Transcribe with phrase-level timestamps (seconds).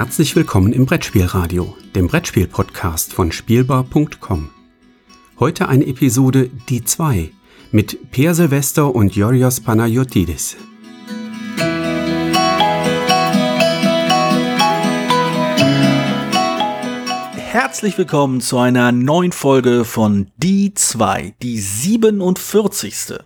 [0.00, 4.48] Herzlich willkommen im Brettspielradio, dem Brettspiel-Podcast von Spielbar.com.
[5.38, 7.30] Heute eine Episode Die 2
[7.70, 10.56] mit Per Silvester und Yorios Panayotidis.
[17.36, 23.18] Herzlich willkommen zu einer neuen Folge von Die 2, die 47.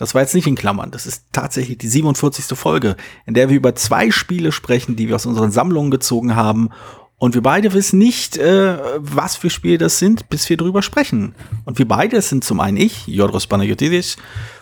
[0.00, 2.56] Das war jetzt nicht in Klammern, das ist tatsächlich die 47.
[2.56, 2.96] Folge,
[3.26, 6.70] in der wir über zwei Spiele sprechen, die wir aus unseren Sammlungen gezogen haben.
[7.18, 11.34] Und wir beide wissen nicht, äh, was für Spiele das sind, bis wir drüber sprechen.
[11.66, 14.16] Und wir beide sind zum einen ich, Jodros Panayotidis,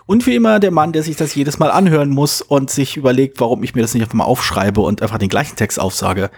[0.06, 3.38] und wie immer der Mann, der sich das jedes Mal anhören muss und sich überlegt,
[3.38, 6.32] warum ich mir das nicht einfach mal aufschreibe und einfach den gleichen Text aufsage.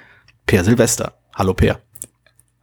[0.44, 1.14] Per Silvester.
[1.34, 1.80] Hallo Per.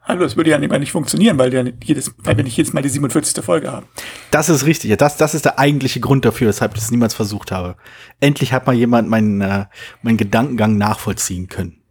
[0.08, 2.88] Hallo, das würde ja nicht funktionieren, weil, wir jedes, weil wir nicht jedes Mal die
[2.88, 3.44] 47.
[3.44, 3.88] Folge haben.
[4.32, 4.96] Das ist richtig.
[4.98, 7.76] Das, das ist der eigentliche Grund dafür, weshalb ich das niemals versucht habe.
[8.22, 9.66] Endlich hat mal jemand meinen, äh,
[10.02, 11.82] meinen Gedankengang nachvollziehen können.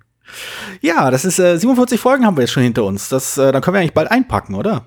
[0.80, 3.10] Ja, das ist äh, 47 Folgen haben wir jetzt schon hinter uns.
[3.10, 4.87] Das, äh, dann können wir eigentlich bald einpacken, oder?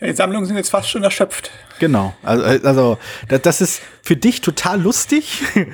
[0.00, 1.50] Die Sammlungen sind jetzt fast schon erschöpft.
[1.78, 2.14] Genau.
[2.22, 2.98] Also, also
[3.42, 5.42] das ist für dich total lustig.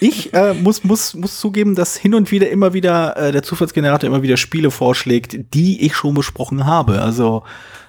[0.00, 4.06] Ich äh, muss, muss, muss zugeben, dass hin und wieder immer wieder äh, der Zufallsgenerator
[4.06, 7.02] immer wieder Spiele vorschlägt, die ich schon besprochen habe.
[7.02, 7.42] Also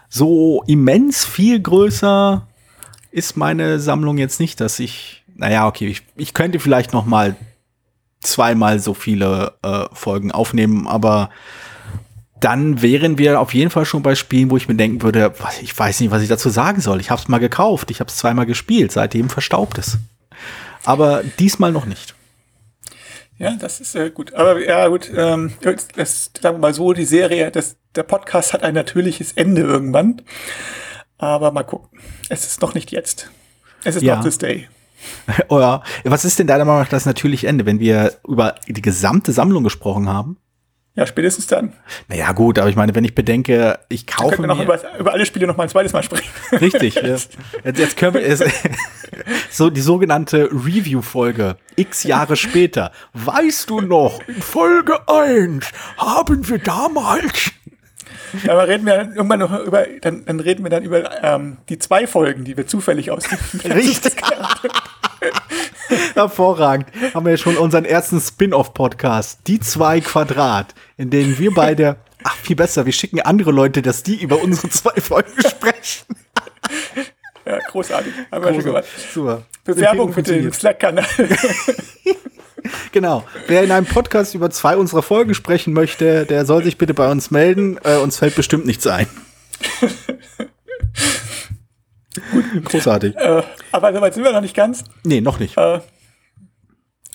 [0.07, 2.47] so immens viel größer
[3.11, 7.35] ist meine Sammlung jetzt nicht, dass ich, naja, okay, ich, ich könnte vielleicht noch mal
[8.21, 11.29] zweimal so viele äh, Folgen aufnehmen, aber
[12.39, 15.77] dann wären wir auf jeden Fall schon bei Spielen, wo ich mir denken würde, ich
[15.77, 16.99] weiß nicht, was ich dazu sagen soll.
[16.99, 19.97] Ich habe es mal gekauft, ich habe es zweimal gespielt, seitdem verstaubt es.
[20.83, 22.15] Aber diesmal noch nicht.
[23.37, 24.33] Ja, das ist äh, gut.
[24.33, 28.63] Aber ja, gut, ähm, das, sagen wir mal so, die Serie, das, der Podcast hat
[28.63, 30.21] ein natürliches Ende irgendwann.
[31.17, 31.99] Aber mal gucken.
[32.27, 33.29] Es ist noch nicht jetzt.
[33.83, 34.17] Es ist ja.
[34.17, 34.67] noch this day.
[35.47, 35.83] oh ja.
[36.03, 39.63] Was ist denn deiner Meinung nach das natürliche Ende, wenn wir über die gesamte Sammlung
[39.63, 40.37] gesprochen haben?
[40.99, 41.71] Ja, spätestens dann.
[42.09, 44.31] Naja, gut, aber ich meine, wenn ich bedenke, ich kaufe.
[44.35, 46.29] Dann können wir noch über, über, alle Spiele noch mal ein zweites Mal sprechen.
[46.51, 46.95] Richtig.
[46.95, 48.43] jetzt, jetzt können wir es,
[49.49, 51.55] so die sogenannte Review-Folge.
[51.77, 52.91] X Jahre später.
[53.13, 57.53] Weißt du noch, in Folge 1 haben wir damals.
[58.43, 61.59] Ja, aber reden wir dann irgendwann noch über, dann, dann reden wir dann über ähm,
[61.69, 63.41] die zwei Folgen, die wir zufällig ausgeben.
[63.73, 64.15] Richtig.
[66.13, 66.87] Hervorragend.
[67.13, 72.55] Haben wir schon unseren ersten Spin-off-Podcast, die zwei Quadrat, in denen wir beide, ach viel
[72.55, 76.05] besser, wir schicken andere Leute, dass die über unsere zwei Folgen sprechen.
[77.45, 78.13] Ja, großartig.
[78.31, 78.85] Haben wir schon gemacht.
[79.13, 79.43] Super.
[79.63, 81.05] Bewerbung für den Slack-Kanal.
[82.91, 83.23] genau.
[83.47, 87.09] Wer in einem Podcast über zwei unserer Folgen sprechen möchte, der soll sich bitte bei
[87.09, 87.79] uns melden.
[87.83, 89.07] Äh, uns fällt bestimmt nichts ein.
[92.31, 92.65] Gut.
[92.65, 93.15] Großartig.
[93.15, 94.83] Äh, aber soweit sind wir noch nicht ganz.
[95.03, 95.57] Nee, noch nicht.
[95.57, 95.79] Äh,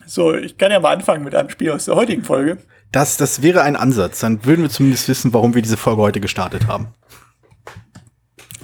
[0.07, 2.59] so, ich kann ja mal anfangen mit einem Spiel aus der heutigen Folge.
[2.93, 4.21] Das, das wäre ein Ansatz.
[4.21, 6.95] Dann würden wir zumindest wissen, warum wir diese Folge heute gestartet haben.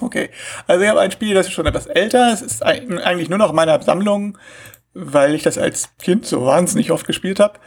[0.00, 0.30] Okay.
[0.66, 2.32] Also ich habe ein Spiel, das ist schon etwas älter.
[2.32, 4.38] Es ist eigentlich nur noch in meiner Sammlung,
[4.94, 7.58] weil ich das als Kind so wahnsinnig oft gespielt habe.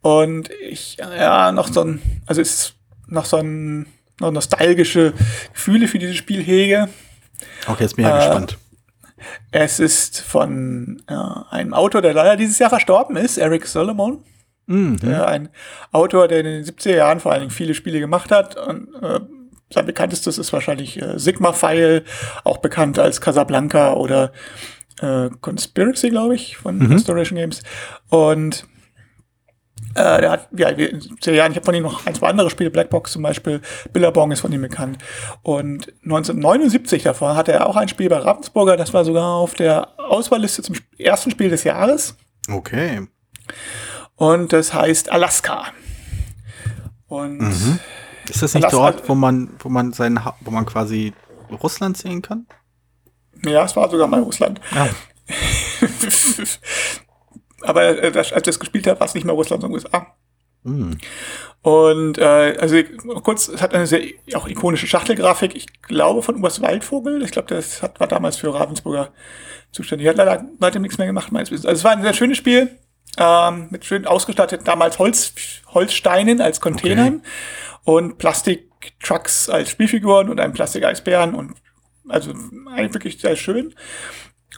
[0.00, 2.74] Und ich, ja, noch so ein, also es ist
[3.06, 3.86] noch so ein,
[4.20, 5.12] noch nostalgische
[5.52, 6.88] Gefühle für dieses Spiel hege.
[7.66, 8.58] Okay, jetzt bin ich ja äh, gespannt.
[9.50, 11.14] Es ist von äh,
[11.50, 14.24] einem Autor, der leider dieses Jahr verstorben ist, Eric Solomon.
[14.66, 14.98] Mhm.
[14.98, 15.48] Der, ein
[15.90, 18.56] Autor, der in den 70er Jahren vor allen Dingen viele Spiele gemacht hat.
[18.56, 19.20] Und, äh,
[19.70, 22.04] sein bekanntestes ist wahrscheinlich äh, Sigma File,
[22.44, 24.32] auch bekannt als Casablanca oder
[25.00, 26.92] äh, Conspiracy, glaube ich, von mhm.
[26.92, 27.62] Restoration Games.
[28.08, 28.66] Und
[29.94, 30.74] äh, der hat, ja,
[31.20, 33.60] zehn Jahren, ich habe von ihm noch ein, zwei andere Spiele, Blackbox zum Beispiel,
[33.92, 34.98] Billabong ist von ihm bekannt.
[35.42, 39.88] Und 1979 davor hatte er auch ein Spiel bei Ravensburger, das war sogar auf der
[39.98, 42.16] Auswahlliste zum ersten Spiel des Jahres.
[42.50, 43.06] Okay.
[44.16, 45.66] Und das heißt Alaska.
[47.06, 47.78] Und mhm.
[48.28, 51.12] Ist das nicht Alaska, dort, wo man, wo man sein, wo man quasi
[51.62, 52.46] Russland sehen kann?
[53.44, 54.60] Ja, es war sogar mal Russland.
[54.74, 54.88] Ja.
[57.64, 60.06] aber äh, als ich das gespielt habe, war es nicht mehr Russland, sondern USA.
[60.64, 60.92] Mm.
[61.62, 62.76] Und äh, also
[63.22, 64.02] kurz, es hat eine sehr
[64.34, 67.22] auch ikonische Schachtelgrafik, ich glaube von Urs Waldvogel.
[67.22, 69.12] Ich glaube, das hat, war damals für Ravensburger
[69.70, 70.08] zuständig.
[70.08, 71.66] Hat leider seitdem nichts mehr gemacht, meines Wissens.
[71.66, 72.78] Also es war ein sehr schönes Spiel,
[73.18, 75.32] ähm, mit schön ausgestattet, damals Holz,
[75.72, 77.26] Holzsteinen als Containern okay.
[77.84, 81.54] und Plastiktrucks als Spielfiguren und einem Plastikeisbären und
[82.08, 82.32] also
[82.72, 83.74] eigentlich wirklich sehr schön.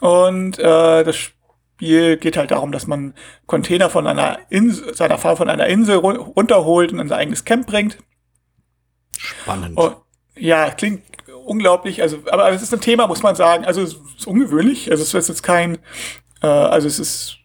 [0.00, 1.32] Und äh, das
[1.76, 3.14] Spiel geht halt darum, dass man
[3.46, 7.66] Container von einer Insel, seiner Fahrt von einer Insel runterholt und in sein eigenes Camp
[7.66, 7.98] bringt.
[9.16, 9.76] Spannend.
[9.76, 9.96] Und,
[10.36, 11.02] ja, klingt
[11.44, 15.02] unglaublich, also, aber es ist ein Thema, muss man sagen, also es ist ungewöhnlich, also
[15.02, 15.78] es ist jetzt kein,
[16.42, 17.36] äh, also es ist,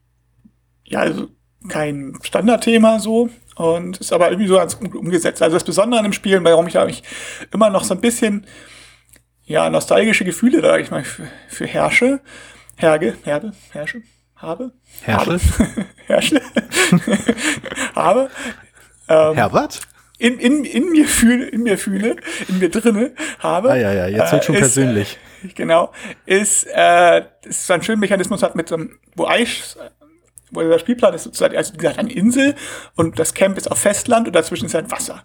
[0.86, 1.28] ja, also
[1.68, 5.42] kein Standardthema so und ist aber irgendwie so ganz umgesetzt.
[5.42, 7.04] Also das Besondere an dem Spiel, warum ich da ich
[7.52, 8.46] immer noch so ein bisschen
[9.44, 12.22] ja nostalgische Gefühle, da ich mal für, für herrsche,
[12.78, 14.04] herge, herbe, herrsche,
[14.42, 14.72] habe,
[15.02, 15.40] Herrsche,
[16.08, 16.42] herrsche,
[17.96, 18.30] habe,
[19.08, 19.82] ähm, Herbert?
[20.20, 23.72] in, in, in mir fühle, in mir fühle, in mir drinne habe.
[23.72, 25.18] Ah ja, ja, jetzt wird schon ist, persönlich.
[25.44, 25.92] Äh, genau,
[26.26, 29.78] ist, äh, ist so ein schöner Mechanismus hat mit so einem, wo Eis,
[30.52, 32.56] wo der Spielplan ist sozusagen, also wie gesagt, eine Insel
[32.96, 35.24] und das Camp ist auf Festland und dazwischen ist halt Wasser.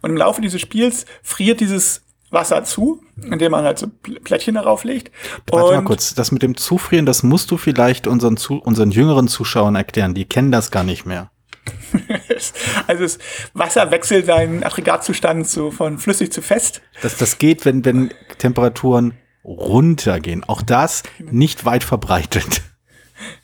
[0.00, 3.88] Und im Laufe dieses Spiels friert dieses Wasser zu, indem man halt so
[4.24, 5.12] Plättchen darauf legt.
[5.50, 9.28] Warte mal kurz, das mit dem Zufrieren, das musst du vielleicht unseren, zu, unseren jüngeren
[9.28, 10.14] Zuschauern erklären.
[10.14, 11.30] Die kennen das gar nicht mehr.
[12.86, 13.18] Also das
[13.52, 16.80] Wasser wechselt seinen Aggregatzustand so von flüssig zu fest.
[17.02, 19.12] Das, das geht, wenn, wenn Temperaturen
[19.44, 20.42] runtergehen.
[20.44, 22.62] Auch das nicht weit verbreitet.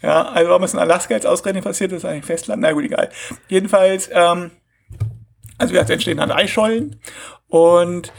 [0.02, 2.62] Ja, also warum es in Alaska jetzt ausgerechnet passiert, ist eigentlich Festland.
[2.62, 3.10] Na gut, egal.
[3.48, 4.50] Jedenfalls, ähm,
[5.58, 7.00] also wie gesagt, entstehen dann Eisschollen
[7.48, 8.12] und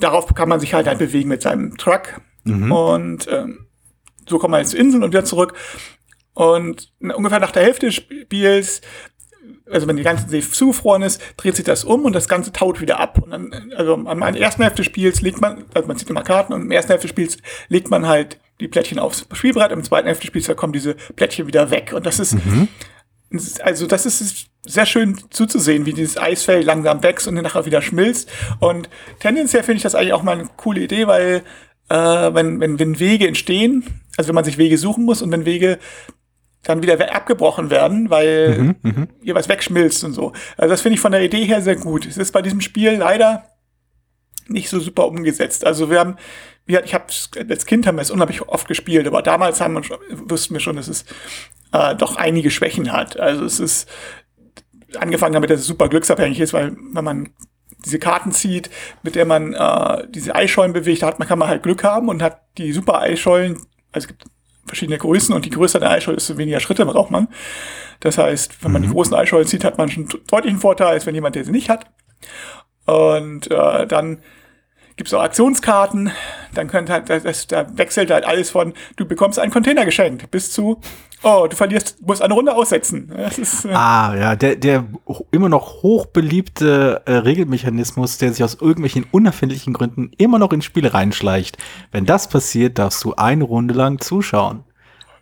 [0.00, 2.20] darauf kann man sich halt, halt bewegen mit seinem Truck.
[2.72, 3.66] Und ähm,
[4.28, 5.54] so kommt man jetzt zur Insel und wieder zurück.
[6.34, 8.82] Und ungefähr nach der Hälfte des Spiels,
[9.70, 12.80] also wenn die ganze See zugefroren ist, dreht sich das um und das Ganze taut
[12.80, 13.18] wieder ab.
[13.22, 16.22] Und dann, also an der ersten Hälfte des Spiels legt man, also man zieht immer
[16.22, 17.38] Karten und im ersten Hälfte des Spiels
[17.68, 21.46] legt man halt die Plättchen aufs Spielbrett, im zweiten Hälfte des Spiels kommen diese Plättchen
[21.46, 21.92] wieder weg.
[21.94, 22.68] Und das ist, das ist-
[23.62, 27.82] also das ist sehr schön zuzusehen, wie dieses Eisfeld langsam wächst und dann nachher wieder
[27.82, 28.30] schmilzt.
[28.60, 28.88] Und
[29.20, 31.42] tendenziell finde ich das eigentlich auch mal eine coole Idee, weil
[31.88, 33.84] äh, wenn, wenn, wenn Wege entstehen,
[34.16, 35.78] also wenn man sich Wege suchen muss und wenn Wege
[36.62, 38.74] dann wieder abgebrochen werden, weil
[39.22, 40.32] hier was wegschmilzt und so.
[40.56, 42.06] Also das finde ich von der Idee her sehr gut.
[42.06, 43.44] Es ist bei diesem Spiel leider
[44.48, 45.64] nicht so super umgesetzt.
[45.64, 46.16] Also wir haben,
[46.64, 47.04] wir, ich habe
[47.48, 50.60] als Kind haben wir es unheimlich oft gespielt, aber damals haben wir schon, wussten wir
[50.60, 51.04] schon, dass es
[51.76, 53.18] äh, doch einige Schwächen hat.
[53.18, 53.88] Also es ist
[54.98, 57.30] angefangen damit, dass es super glücksabhängig ist, weil wenn man
[57.84, 58.70] diese Karten zieht,
[59.02, 62.22] mit der man äh, diese Eisschollen bewegt hat, man kann man halt Glück haben und
[62.22, 63.56] hat die super Eisschollen,
[63.92, 64.24] also es gibt
[64.66, 67.28] verschiedene Größen und die größer der Eisscholle, desto weniger Schritte braucht man.
[68.00, 71.06] Das heißt, wenn man die großen Eisschollen zieht, hat man schon deutlich einen Vorteil, als
[71.06, 71.86] wenn jemand, der sie nicht hat.
[72.86, 74.22] Und äh, dann
[74.96, 76.10] gibt's auch Aktionskarten.
[76.54, 80.50] Dann könnt halt, das, da wechselt halt alles von, du bekommst einen Container geschenkt, bis
[80.50, 80.80] zu,
[81.22, 83.10] oh, du verlierst, musst eine Runde aussetzen.
[83.36, 84.84] Ist, äh, Ah, ja, der, der
[85.30, 90.94] immer noch hochbeliebte äh, Regelmechanismus, der sich aus irgendwelchen unerfindlichen Gründen immer noch in Spiele
[90.94, 91.58] reinschleicht.
[91.92, 94.64] Wenn das passiert, darfst du eine Runde lang zuschauen.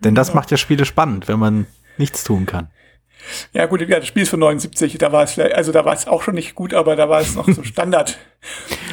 [0.00, 1.66] Denn das macht ja Spiele spannend, wenn man
[1.96, 2.68] nichts tun kann.
[3.52, 5.94] Ja, gut, ja, das Spiel ist von 79, da war es vielleicht, also da war
[5.94, 8.18] es auch schon nicht gut, aber da war es noch so Standard.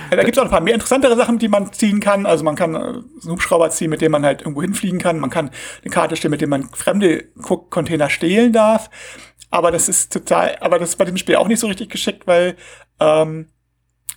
[0.09, 2.25] Ja, da gibt es auch ein paar mehr interessantere Sachen, die man ziehen kann.
[2.25, 5.19] Also man kann äh, einen Hubschrauber ziehen, mit dem man halt irgendwo hinfliegen kann.
[5.19, 5.51] Man kann
[5.83, 8.89] eine Karte stellen, mit dem man fremde Container stehlen darf.
[9.49, 12.25] Aber das ist total, aber das ist bei dem Spiel auch nicht so richtig geschickt,
[12.25, 12.55] weil
[12.99, 13.47] ähm,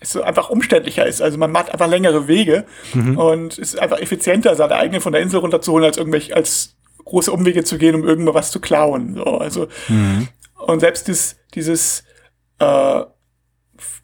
[0.01, 1.21] es so einfach umständlicher ist.
[1.21, 2.65] Also man macht einfach längere Wege
[3.17, 6.74] und es ist einfach effizienter, seine eigene von der Insel runterzuholen, als irgendwelche, als
[7.05, 9.15] große Umwege zu gehen, um irgendwas zu klauen.
[9.15, 9.69] So, also
[10.67, 12.05] und selbst dieses, dieses,
[12.59, 13.03] äh,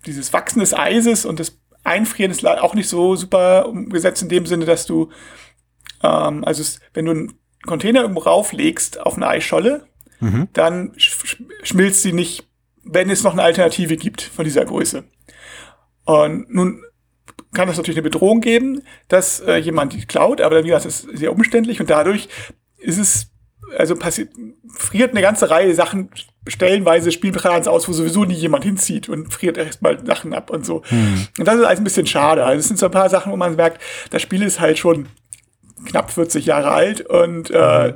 [0.07, 4.45] dieses Wachsen des Eises und das Einfrieren ist auch nicht so super umgesetzt in dem
[4.47, 5.11] Sinne, dass du,
[6.03, 6.63] ähm, also
[6.93, 7.33] wenn du einen
[7.67, 9.87] Container irgendwo rauflegst auf eine Eisscholle,
[10.53, 12.47] dann sch sch schmilzt sie nicht,
[12.85, 15.05] wenn es noch eine Alternative gibt von dieser Größe.
[16.05, 16.83] Und nun
[17.53, 20.87] kann es natürlich eine Bedrohung geben, dass äh, jemand die klaut, aber dann wieder, das
[20.87, 22.29] ist sehr umständlich und dadurch
[22.81, 23.31] ist es,
[23.77, 24.33] also passiert,
[24.75, 26.11] friert eine ganze Reihe Sachen
[26.47, 30.83] stellenweise Spielplans aus, wo sowieso nie jemand hinzieht und friert erstmal Sachen ab und so.
[31.39, 32.45] Und das ist alles ein bisschen schade.
[32.45, 35.09] Also es sind so ein paar Sachen, wo man merkt, das Spiel ist halt schon
[35.87, 37.95] knapp 40 Jahre alt und äh,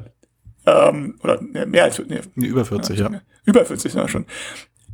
[0.67, 3.11] ähm, oder ne, mehr als ne, Nee, Über 40, ja.
[3.45, 4.27] über 40 sind wir schon.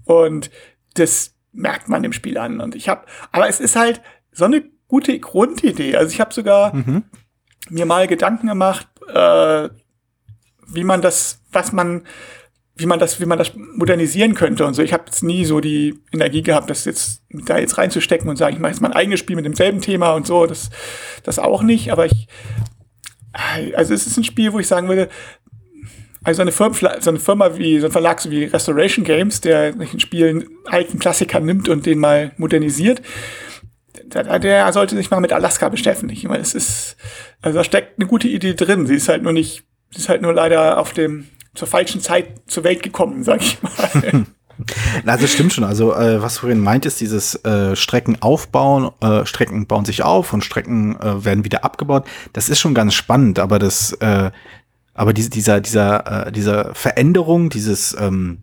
[0.04, 0.50] Und
[0.94, 2.60] das merkt man dem Spiel an.
[2.60, 4.00] Und ich habe, aber es ist halt
[4.32, 5.96] so eine gute Grundidee.
[5.96, 6.72] Also ich habe sogar
[7.68, 9.68] mir mal Gedanken gemacht, äh,
[10.72, 12.02] wie man das, was man,
[12.76, 14.82] wie man das, wie man das modernisieren könnte und so.
[14.82, 18.54] Ich habe jetzt nie so die Energie gehabt, das jetzt da jetzt reinzustecken und sagen,
[18.54, 20.46] ich mache jetzt mein eigenes Spiel mit demselben Thema und so.
[20.46, 20.70] Das,
[21.22, 21.92] das auch nicht.
[21.92, 22.28] Aber ich,
[23.74, 25.08] also es ist ein Spiel, wo ich sagen würde,
[26.22, 29.72] also eine Firma, so eine Firma wie, so ein Verlag so wie Restoration Games, der
[29.72, 33.00] sich in Spielen alten Klassiker nimmt und den mal modernisiert,
[34.04, 36.12] der, der sollte sich mal mit Alaska beschäftigen.
[36.12, 36.96] Ich meine, es ist,
[37.40, 38.86] also da steckt eine gute Idee drin.
[38.86, 42.64] Sie ist halt nur nicht, ist halt nur leider auf dem, zur falschen Zeit zur
[42.64, 44.26] Welt gekommen, sag ich mal.
[45.04, 45.64] Na, das stimmt schon.
[45.64, 50.32] Also, äh, was vorhin meint, ist dieses äh, Strecken aufbauen, äh, Strecken bauen sich auf
[50.32, 52.06] und Strecken äh, werden wieder abgebaut.
[52.32, 54.30] Das ist schon ganz spannend, aber das, äh,
[54.94, 58.42] aber diese, dieser, dieser, äh, dieser Veränderung, dieses ähm,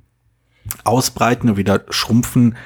[0.83, 2.57] ausbreiten und wieder schrumpfen,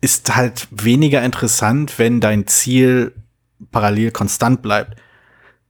[0.00, 3.14] ist halt weniger interessant, wenn dein Ziel
[3.70, 5.00] parallel konstant bleibt.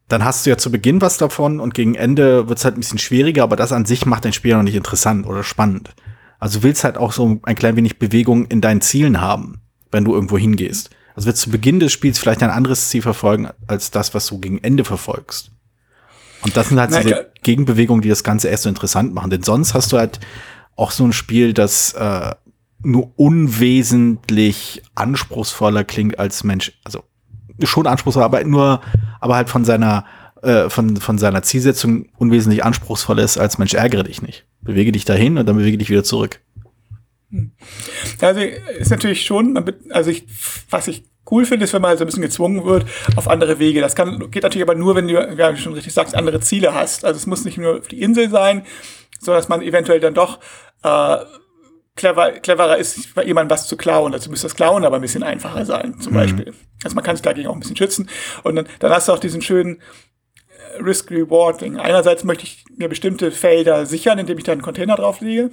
[0.09, 2.81] Dann hast du ja zu Beginn was davon und gegen Ende wird es halt ein
[2.81, 5.95] bisschen schwieriger, aber das an sich macht dein Spiel noch nicht interessant oder spannend.
[6.39, 10.05] Also du willst halt auch so ein klein wenig Bewegung in deinen Zielen haben, wenn
[10.05, 10.91] du irgendwo hingehst.
[11.15, 14.39] Also wird zu Beginn des Spiels vielleicht ein anderes Ziel verfolgen als das, was du
[14.39, 15.53] gegen Ende verfolgst.
[16.43, 19.31] Und das sind halt Nein, diese Gegenbewegungen, die das Ganze erst so interessant machen.
[19.31, 20.21] Denn sonst hast du halt
[20.77, 22.35] auch so ein Spiel, das äh,
[22.83, 26.73] nur unwesentlich anspruchsvoller klingt als Mensch.
[26.85, 27.05] Also
[27.63, 28.83] schon anspruchsvoller, aber nur,
[29.25, 30.05] aber halt von seiner
[30.43, 34.45] äh, von, von seiner Zielsetzung unwesentlich anspruchsvoller ist als Mensch ärgere dich nicht.
[34.61, 36.41] Bewege dich dahin und dann bewege dich wieder zurück.
[38.21, 40.27] Also ist natürlich schon, also ich,
[40.69, 42.85] was ich cool finde, ist, wenn man halt so ein bisschen gezwungen wird
[43.17, 43.81] auf andere Wege.
[43.81, 47.07] Das kann, geht natürlich aber nur, wenn du, ja, schon richtig sagst, andere Ziele hast.
[47.07, 48.67] Also es muss nicht nur auf die Insel sein,
[49.21, 50.39] sondern dass man eventuell dann doch
[50.83, 51.17] äh,
[51.97, 54.13] clever, cleverer ist, bei jemandem was zu klauen.
[54.13, 56.17] Dazu müsste das Klauen aber ein bisschen einfacher sein, zum mhm.
[56.17, 56.55] Beispiel.
[56.83, 58.09] Also man kann sich dagegen auch ein bisschen schützen.
[58.43, 59.81] Und dann, dann hast du auch diesen schönen
[60.77, 61.79] äh, Risk-Reward-Ding.
[61.79, 65.51] Einerseits möchte ich mir bestimmte Felder sichern, indem ich da einen Container drauflege.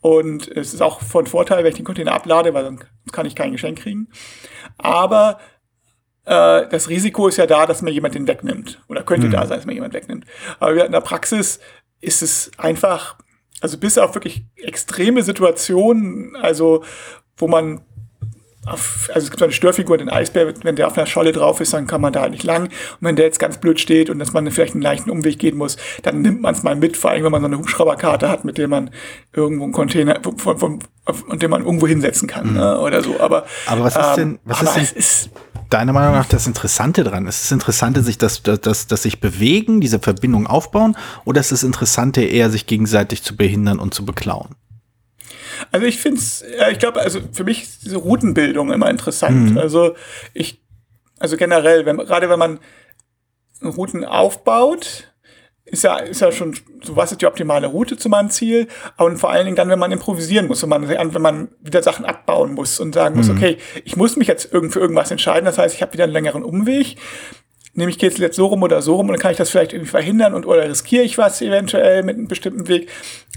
[0.00, 3.34] Und es ist auch von Vorteil, wenn ich den Container ablade, weil dann kann ich
[3.34, 4.08] kein Geschenk kriegen.
[4.78, 5.40] Aber
[6.26, 8.80] äh, das Risiko ist ja da, dass mir jemand den wegnimmt.
[8.88, 9.32] Oder könnte mhm.
[9.32, 10.26] da sein, dass mir jemand wegnimmt.
[10.60, 11.60] Aber in der Praxis
[12.00, 13.18] ist es einfach,
[13.60, 16.84] also bis auf wirklich extreme Situationen, also
[17.36, 17.82] wo man
[18.66, 21.60] auf, also es gibt so eine Störfigur, den Eisbär, wenn der auf einer Scholle drauf
[21.60, 22.64] ist, dann kann man da halt nicht lang.
[22.64, 25.56] Und wenn der jetzt ganz blöd steht und dass man vielleicht einen leichten Umweg gehen
[25.56, 28.44] muss, dann nimmt man es mal mit, vor allem wenn man so eine Hubschrauberkarte hat,
[28.44, 28.90] mit der man
[29.32, 32.54] irgendwo einen Container, von, von, von dem man irgendwo hinsetzen kann mhm.
[32.54, 33.20] ne, oder so.
[33.20, 35.32] Aber, aber was ist denn, was ähm, ist denn
[35.70, 37.26] deiner Meinung nach das Interessante dran?
[37.26, 41.62] Ist es Interessante, sich das, das, das, sich bewegen, diese Verbindung aufbauen, oder ist es
[41.62, 44.54] Interessante, eher sich gegenseitig zu behindern und zu beklauen?
[45.72, 49.52] Also ich finde es, ja, ich glaube, also für mich ist diese Routenbildung immer interessant.
[49.52, 49.58] Mhm.
[49.58, 49.94] Also
[50.34, 50.62] ich,
[51.18, 52.60] also generell, wenn, gerade wenn man
[53.62, 55.12] Routen aufbaut,
[55.66, 58.68] ist ja, ist ja schon, so was ist die optimale Route zu meinem Ziel.
[58.96, 62.04] Und vor allen Dingen dann, wenn man improvisieren muss, wenn man, wenn man wieder Sachen
[62.04, 63.36] abbauen muss und sagen muss, mhm.
[63.36, 65.44] okay, ich muss mich jetzt irgend für irgendwas entscheiden.
[65.44, 66.96] Das heißt, ich habe wieder einen längeren Umweg
[67.76, 69.72] nämlich geht es jetzt so rum oder so rum und dann kann ich das vielleicht
[69.72, 72.88] irgendwie verhindern und oder riskiere ich was eventuell mit einem bestimmten Weg.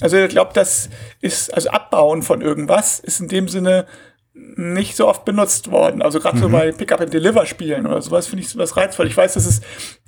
[0.02, 0.90] Also ich glaube, das
[1.22, 3.86] ist, also Abbauen von irgendwas ist in dem Sinne
[4.34, 6.02] nicht so oft benutzt worden.
[6.02, 6.42] Also gerade mhm.
[6.42, 9.08] so bei Pick-up-and-Deliver-Spielen oder sowas finde ich sowas reizvoll.
[9.08, 9.62] Ich weiß, dass es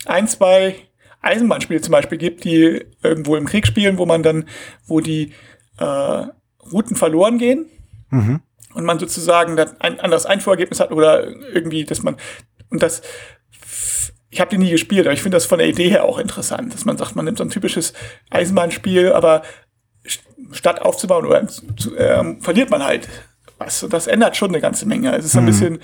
[0.06, 0.75] ein, zwei
[1.22, 4.46] Eisenbahnspiele zum Beispiel gibt, die irgendwo im Krieg spielen, wo man dann,
[4.88, 5.34] wo die
[5.78, 6.25] äh,
[6.72, 7.68] Routen verloren gehen.
[8.10, 8.42] Mhm.
[8.74, 12.16] Und man sozusagen ein anderes Einfuhrergebnis hat oder irgendwie, dass man,
[12.70, 13.01] und das
[14.32, 16.74] ich habe die nie gespielt, aber ich finde das von der Idee her auch interessant,
[16.74, 17.94] dass man sagt, man nimmt so ein typisches
[18.30, 19.44] Eisenbahnspiel, aber
[20.54, 23.10] statt aufzubauen oder äh, verliert man halt
[23.58, 23.84] was.
[23.84, 25.16] Und das ändert schon eine ganze Menge.
[25.16, 25.48] Es ist ein mhm.
[25.48, 25.80] bisschen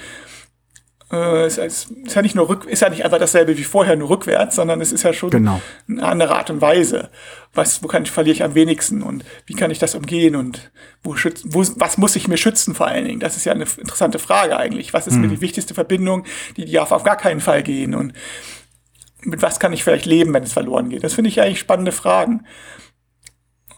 [1.11, 3.95] äh, es ist, ist, ja nicht nur rück, ist ja nicht einfach dasselbe wie vorher,
[3.95, 5.61] nur rückwärts, sondern es ist ja schon genau.
[5.87, 7.09] eine andere Art und Weise.
[7.53, 10.71] Was, wo kann ich, verliere ich am wenigsten und wie kann ich das umgehen und
[11.03, 13.19] wo schütz, wo, was muss ich mir schützen vor allen Dingen?
[13.21, 14.93] Das ist ja eine interessante Frage eigentlich.
[14.93, 15.21] Was ist mhm.
[15.21, 16.25] mir die wichtigste Verbindung,
[16.57, 18.13] die darf auf gar keinen Fall gehen und
[19.21, 21.03] mit was kann ich vielleicht leben, wenn es verloren geht?
[21.03, 22.45] Das finde ich eigentlich spannende Fragen.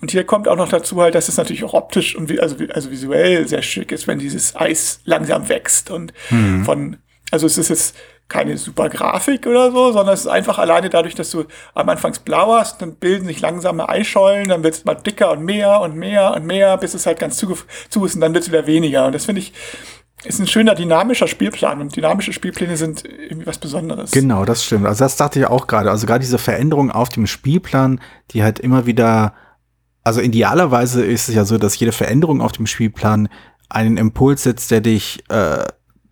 [0.02, 2.90] Und hier kommt auch noch dazu halt, dass es natürlich auch optisch und also, also
[2.90, 6.64] visuell sehr schick ist, wenn dieses Eis langsam wächst und mhm.
[6.64, 6.98] von
[7.32, 7.96] also es ist jetzt
[8.28, 12.14] keine super Grafik oder so, sondern es ist einfach alleine dadurch, dass du am Anfang
[12.26, 15.96] blau hast, dann bilden sich langsame Eischollen, dann wird es mal dicker und mehr und
[15.96, 17.58] mehr und mehr, bis es halt ganz zu,
[17.90, 19.06] zu ist und dann wird es wieder weniger.
[19.06, 19.54] Und das finde ich,
[20.26, 24.12] ist ein schöner dynamischer Spielplan und dynamische Spielpläne sind irgendwie was Besonderes.
[24.12, 24.86] Genau, das stimmt.
[24.86, 25.90] Also das dachte ich auch gerade.
[25.90, 29.34] Also gerade diese Veränderung auf dem Spielplan, die halt immer wieder,
[30.04, 33.30] also idealerweise ist es ja so, dass jede Veränderung auf dem Spielplan
[33.70, 35.64] einen Impuls setzt, der dich äh,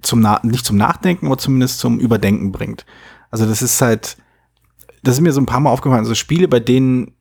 [0.01, 2.85] zum Na nicht zum Nachdenken, aber zumindest zum Überdenken bringt.
[3.31, 4.17] Also das ist halt,
[5.03, 7.13] das ist mir so ein paar Mal aufgefallen, also Spiele, bei denen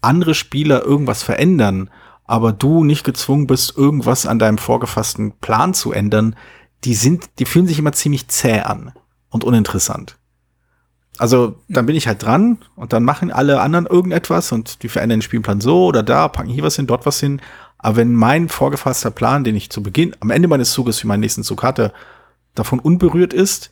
[0.00, 1.90] andere Spieler irgendwas verändern,
[2.24, 6.36] aber du nicht gezwungen bist, irgendwas an deinem vorgefassten Plan zu ändern,
[6.84, 8.92] die sind, die fühlen sich immer ziemlich zäh an
[9.30, 10.16] und uninteressant.
[11.18, 15.20] Also dann bin ich halt dran und dann machen alle anderen irgendetwas und die verändern
[15.20, 17.40] den Spielplan so oder da, packen hier was hin, dort was hin
[17.78, 21.20] aber wenn mein vorgefasster Plan, den ich zu Beginn, am Ende meines Zuges für meinen
[21.20, 21.92] nächsten Zug hatte,
[22.54, 23.70] davon unberührt ist,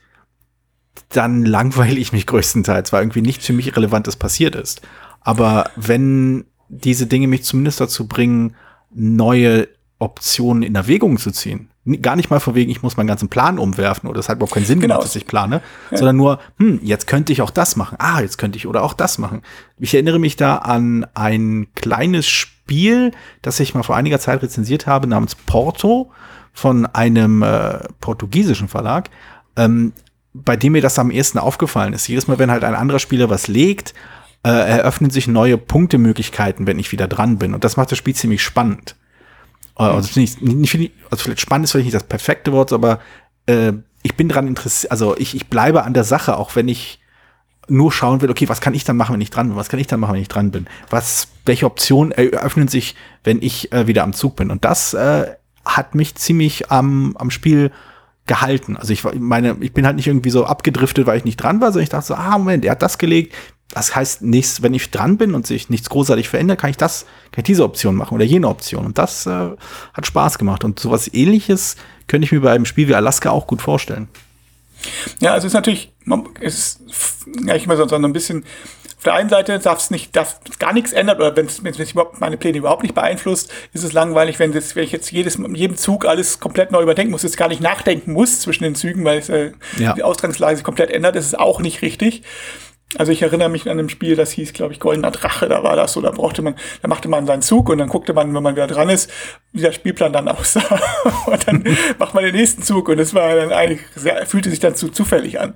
[1.08, 4.82] dann langweile ich mich größtenteils, weil irgendwie nichts für mich Relevantes passiert ist.
[5.20, 8.56] Aber wenn diese Dinge mich zumindest dazu bringen,
[8.92, 9.68] neue
[9.98, 13.58] Optionen in Erwägung zu ziehen, gar nicht mal von wegen, ich muss meinen ganzen Plan
[13.58, 14.94] umwerfen oder es hat überhaupt keinen Sinn Genau.
[14.94, 15.60] gemacht, dass ich plane,
[15.90, 15.96] Ja.
[15.98, 17.96] sondern nur, hm, jetzt könnte ich auch das machen.
[17.98, 19.42] Ah, jetzt könnte ich oder auch das machen.
[19.78, 23.10] Ich erinnere mich da an ein kleines Spiel,
[23.42, 26.10] das ich mal vor einiger Zeit rezensiert habe, namens Porto
[26.54, 29.10] von einem äh, portugiesischen Verlag,
[29.56, 29.92] ähm,
[30.32, 32.08] bei dem mir das am ehesten aufgefallen ist.
[32.08, 33.92] Jedes Mal, wenn halt ein anderer Spieler was legt,
[34.42, 37.54] äh, eröffnen sich neue Punktemöglichkeiten, wenn ich wieder dran bin.
[37.54, 38.96] Und das macht das Spiel ziemlich spannend.
[39.78, 42.52] Äh, Also, finde ich, nicht, finde ich, also vielleicht spannend ist vielleicht nicht das perfekte
[42.52, 43.00] Wort, aber
[43.46, 47.00] äh, ich bin dran interessiert, also ich, ich bleibe an der Sache, auch wenn ich
[47.68, 49.56] nur schauen will, okay, was kann ich dann machen, wenn ich dran bin?
[49.56, 50.66] Was kann ich dann machen, wenn ich dran bin?
[50.90, 54.50] Was, welche Optionen eröffnen sich, wenn ich äh, wieder am Zug bin?
[54.50, 55.32] Und das äh,
[55.64, 57.70] hat mich ziemlich am, am Spiel
[58.26, 58.76] gehalten.
[58.76, 61.68] Also ich meine, ich bin halt nicht irgendwie so abgedriftet, weil ich nicht dran war,
[61.68, 63.34] sondern ich dachte so, ah, Moment, er hat das gelegt.
[63.70, 67.06] Das heißt, nichts, wenn ich dran bin und sich nichts großartig verändert, kann ich das,
[67.32, 68.86] kann ich diese Option machen oder jene Option.
[68.86, 69.30] Und das äh,
[69.94, 70.62] hat Spaß gemacht.
[70.64, 74.08] Und sowas ähnliches könnte ich mir bei einem Spiel wie Alaska auch gut vorstellen.
[75.20, 75.92] Ja, also es ist natürlich,
[76.40, 76.80] es ist
[77.46, 78.44] ja, ich mal so, so ein bisschen,
[78.98, 81.72] auf der einen Seite darf es nicht, darf gar nichts ändern, oder wenn es wenn
[81.72, 85.10] es überhaupt meine Pläne überhaupt nicht beeinflusst, ist es langweilig, wenn, das, wenn ich jetzt
[85.10, 88.74] jedes, jedem Zug alles komplett neu überdenken muss, jetzt gar nicht nachdenken muss zwischen den
[88.74, 89.94] Zügen, weil es, äh, Ja.
[89.94, 92.22] die Ausgangslage sich komplett ändert, das ist auch nicht richtig.
[92.98, 95.76] Also ich erinnere mich an einem Spiel, das hieß, glaube ich, Goldener Drache, da war
[95.76, 98.42] das so, da brauchte man, da machte man seinen Zug und dann guckte man, wenn
[98.42, 99.10] man wieder dran ist,
[99.52, 100.80] wie der Spielplan dann aussah.
[101.26, 101.64] und dann
[101.98, 104.88] macht man den nächsten Zug und das war dann eigentlich, sehr, fühlte sich dann zu
[104.88, 105.54] zufällig an.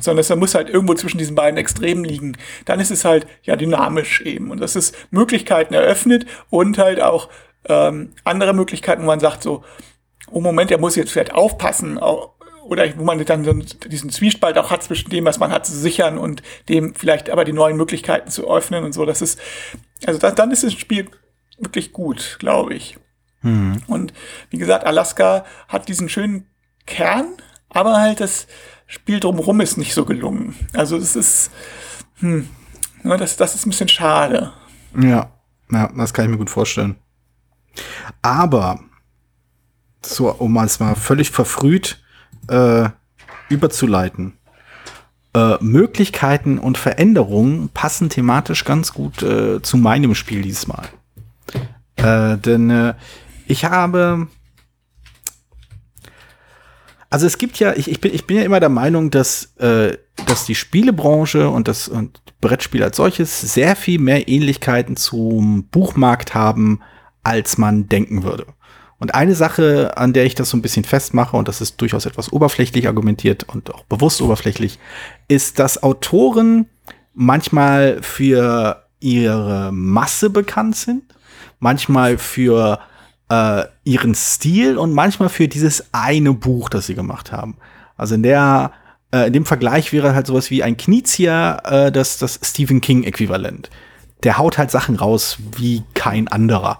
[0.00, 2.36] Sondern es muss halt irgendwo zwischen diesen beiden Extremen liegen.
[2.64, 4.50] Dann ist es halt ja dynamisch eben.
[4.50, 7.28] Und das ist Möglichkeiten eröffnet und halt auch
[7.68, 9.64] ähm, andere Möglichkeiten, wo man sagt so,
[10.30, 12.30] oh Moment, er muss jetzt vielleicht aufpassen, au-
[12.64, 13.52] oder wo man dann so
[13.88, 17.44] diesen Zwiespalt auch hat zwischen dem, was man hat, zu sichern und dem vielleicht aber
[17.44, 19.04] die neuen Möglichkeiten zu öffnen und so.
[19.04, 19.38] Das ist,
[20.06, 21.08] also da, dann ist das Spiel
[21.58, 22.98] wirklich gut, glaube ich.
[23.88, 24.14] Und
[24.48, 26.46] wie gesagt, Alaska hat diesen schönen
[26.86, 27.26] Kern,
[27.68, 28.46] aber halt das
[28.86, 30.54] Spiel drumherum ist nicht so gelungen.
[30.72, 31.50] Also es ist,
[32.20, 32.48] hm,
[33.02, 34.52] ne, das, das ist ein bisschen schade.
[34.98, 35.30] Ja,
[35.70, 36.96] ja, das kann ich mir gut vorstellen.
[38.22, 38.80] Aber,
[40.00, 42.02] so, um es mal völlig verfrüht
[42.48, 42.88] äh,
[43.48, 44.34] überzuleiten.
[45.34, 50.86] Äh, Möglichkeiten und Veränderungen passen thematisch ganz gut äh, zu meinem Spiel diesmal.
[51.96, 52.94] Äh, denn äh,
[53.46, 54.28] ich habe.
[57.10, 59.96] Also es gibt ja, ich, ich, bin, ich bin ja immer der Meinung, dass, äh,
[60.26, 66.34] dass die Spielebranche und das und Brettspiel als solches sehr viel mehr Ähnlichkeiten zum Buchmarkt
[66.34, 66.80] haben,
[67.22, 68.46] als man denken würde.
[69.04, 72.06] Und eine Sache, an der ich das so ein bisschen festmache, und das ist durchaus
[72.06, 74.78] etwas oberflächlich argumentiert und auch bewusst oberflächlich,
[75.28, 76.70] ist, dass Autoren
[77.12, 81.02] manchmal für ihre Masse bekannt sind,
[81.58, 82.78] manchmal für
[83.28, 87.58] äh, ihren Stil und manchmal für dieses eine Buch, das sie gemacht haben.
[87.98, 88.72] Also in der
[89.12, 93.68] äh, in dem Vergleich wäre halt sowas wie ein Knizia äh, das, das Stephen King-Äquivalent.
[94.22, 96.78] Der haut halt Sachen raus wie kein anderer.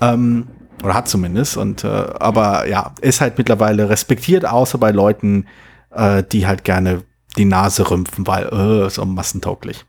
[0.00, 0.46] Ähm,
[0.82, 1.56] oder hat zumindest.
[1.56, 5.46] Und äh, aber ja, ist halt mittlerweile respektiert, außer bei Leuten,
[5.90, 7.02] äh, die halt gerne
[7.36, 9.84] die Nase rümpfen, weil äh, so massentauglich.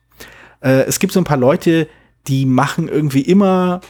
[0.62, 1.88] Äh, es gibt so ein paar Leute,
[2.28, 3.82] die machen irgendwie immer,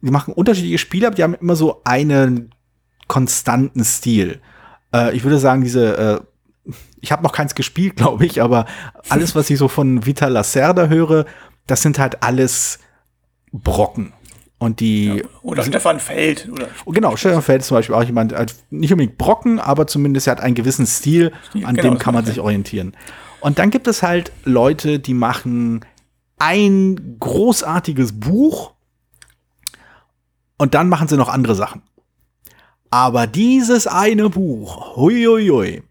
[0.00, 2.54] die machen unterschiedliche Spiele, aber die haben immer so einen
[3.06, 4.40] konstanten Stil.
[4.94, 5.96] Äh, ich würde sagen, diese,
[6.66, 8.66] äh, ich habe noch keins gespielt, glaube ich, aber
[9.08, 11.26] alles, was ich so von Vital Lacerda höre,
[11.66, 12.78] das sind halt alles
[13.52, 14.12] Brocken.
[14.58, 16.48] Und die Oder Stefan Feld.
[16.50, 19.86] Oder Oh, Genau, Stefan Feld ist zum Beispiel auch jemand, äh, nicht unbedingt Brocken, aber
[19.86, 22.96] zumindest er hat einen gewissen Stil, Stil, an genau, dem kann man sich orientieren.
[23.40, 25.84] Und dann gibt es halt Leute, die machen
[26.38, 28.72] ein großartiges Buch
[30.56, 31.82] und dann machen sie noch andere Sachen.
[32.90, 35.82] Aber dieses eine Buch, huiuiui.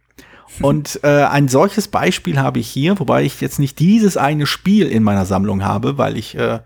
[0.62, 4.88] Und äh, ein solches Beispiel habe ich hier, wobei ich jetzt nicht dieses eine Spiel
[4.88, 6.60] in meiner Sammlung habe, weil ich äh,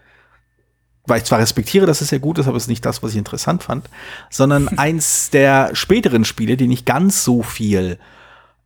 [1.10, 3.12] weil ich zwar respektiere, dass es sehr gut ist, aber es ist nicht das, was
[3.12, 3.90] ich interessant fand,
[4.30, 7.98] sondern eins der späteren Spiele, die nicht ganz so viel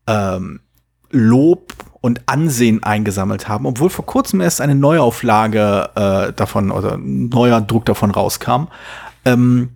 [0.07, 0.59] ähm,
[1.09, 7.61] Lob und Ansehen eingesammelt haben, obwohl vor kurzem erst eine Neuauflage äh, davon oder neuer
[7.61, 8.67] Druck davon rauskam.
[9.23, 9.69] Ähm,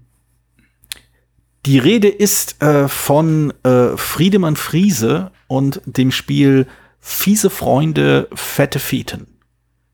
[1.65, 6.67] die Rede ist äh, von äh, Friedemann Friese und dem Spiel
[6.99, 9.36] Fiese Freunde, fette Feten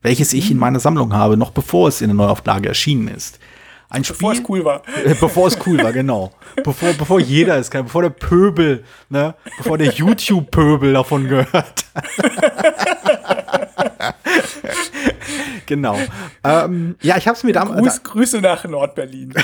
[0.04, 3.40] welches ich in meiner Sammlung habe, noch bevor es in der Neuauflage erschienen ist.
[3.88, 4.82] Ein bevor Spiel, es cool war.
[5.04, 6.32] Äh, bevor es cool war, genau.
[6.62, 11.86] Bevor, bevor jeder es kann, bevor der Pöbel, ne, bevor der YouTube-Pöbel davon gehört.
[15.66, 15.98] genau.
[16.42, 17.80] Ähm, ja, ich habe es mir damals.
[17.80, 19.32] Gruß, Grüße nach Nordberlin.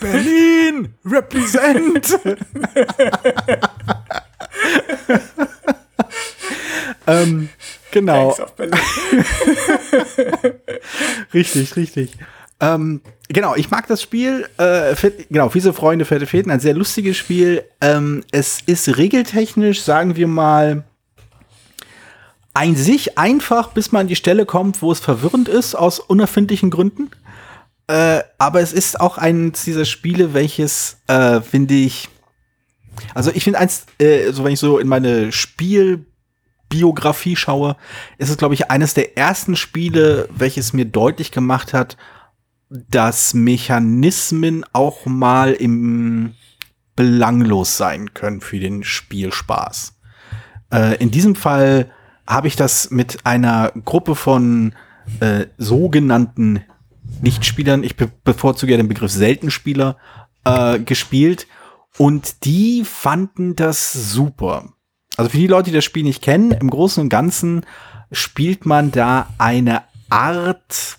[0.00, 2.18] Berlin, represent.
[7.06, 7.48] ähm,
[7.90, 8.36] genau.
[11.34, 12.12] richtig, richtig.
[12.60, 14.48] Ähm, genau, ich mag das Spiel.
[14.58, 14.94] Äh,
[15.30, 17.64] genau, Fiese Freunde, Fette Feten, ein sehr lustiges Spiel.
[17.80, 20.84] Ähm, es ist regeltechnisch, sagen wir mal,
[22.52, 26.70] ein sich einfach, bis man an die Stelle kommt, wo es verwirrend ist, aus unerfindlichen
[26.70, 27.10] Gründen.
[27.86, 32.08] Äh, aber es ist auch eines dieser Spiele, welches, äh, finde ich,
[33.14, 37.76] also ich finde eins, äh, so wenn ich so in meine Spielbiografie schaue,
[38.18, 41.96] ist es, glaube ich, eines der ersten Spiele, welches mir deutlich gemacht hat,
[42.68, 46.34] dass Mechanismen auch mal im
[46.96, 49.94] belanglos sein können für den Spielspaß.
[50.72, 51.90] Äh, in diesem Fall
[52.26, 54.74] habe ich das mit einer Gruppe von
[55.20, 56.62] äh, sogenannten
[57.22, 59.96] Nichtspielern, ich be bevorzuge ja den Begriff Seltenspieler,
[60.44, 61.46] äh, gespielt
[61.98, 64.72] und die fanden das super.
[65.16, 67.66] Also für die Leute, die das Spiel nicht kennen, im Großen und Ganzen
[68.12, 70.98] spielt man da eine Art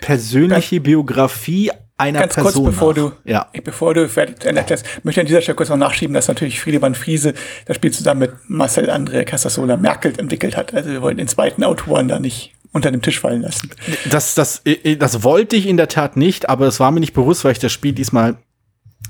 [0.00, 2.64] persönliche ganz, Biografie einer ganz Person.
[2.64, 3.46] Kurz bevor du, ja.
[3.64, 6.94] bevor du fertig erklärst, möchte ich an dieser Stelle kurz noch nachschieben, dass natürlich Friedemann
[6.94, 7.34] Friese
[7.66, 10.74] das Spiel zusammen mit Marcel André Casasola Merkel entwickelt hat.
[10.74, 13.70] Also wir wollen den zweiten Autoren da nicht unter dem Tisch fallen lassen.
[14.10, 14.62] Das, das,
[14.98, 17.58] das wollte ich in der Tat nicht, aber es war mir nicht bewusst, weil ich
[17.58, 18.36] das Spiel diesmal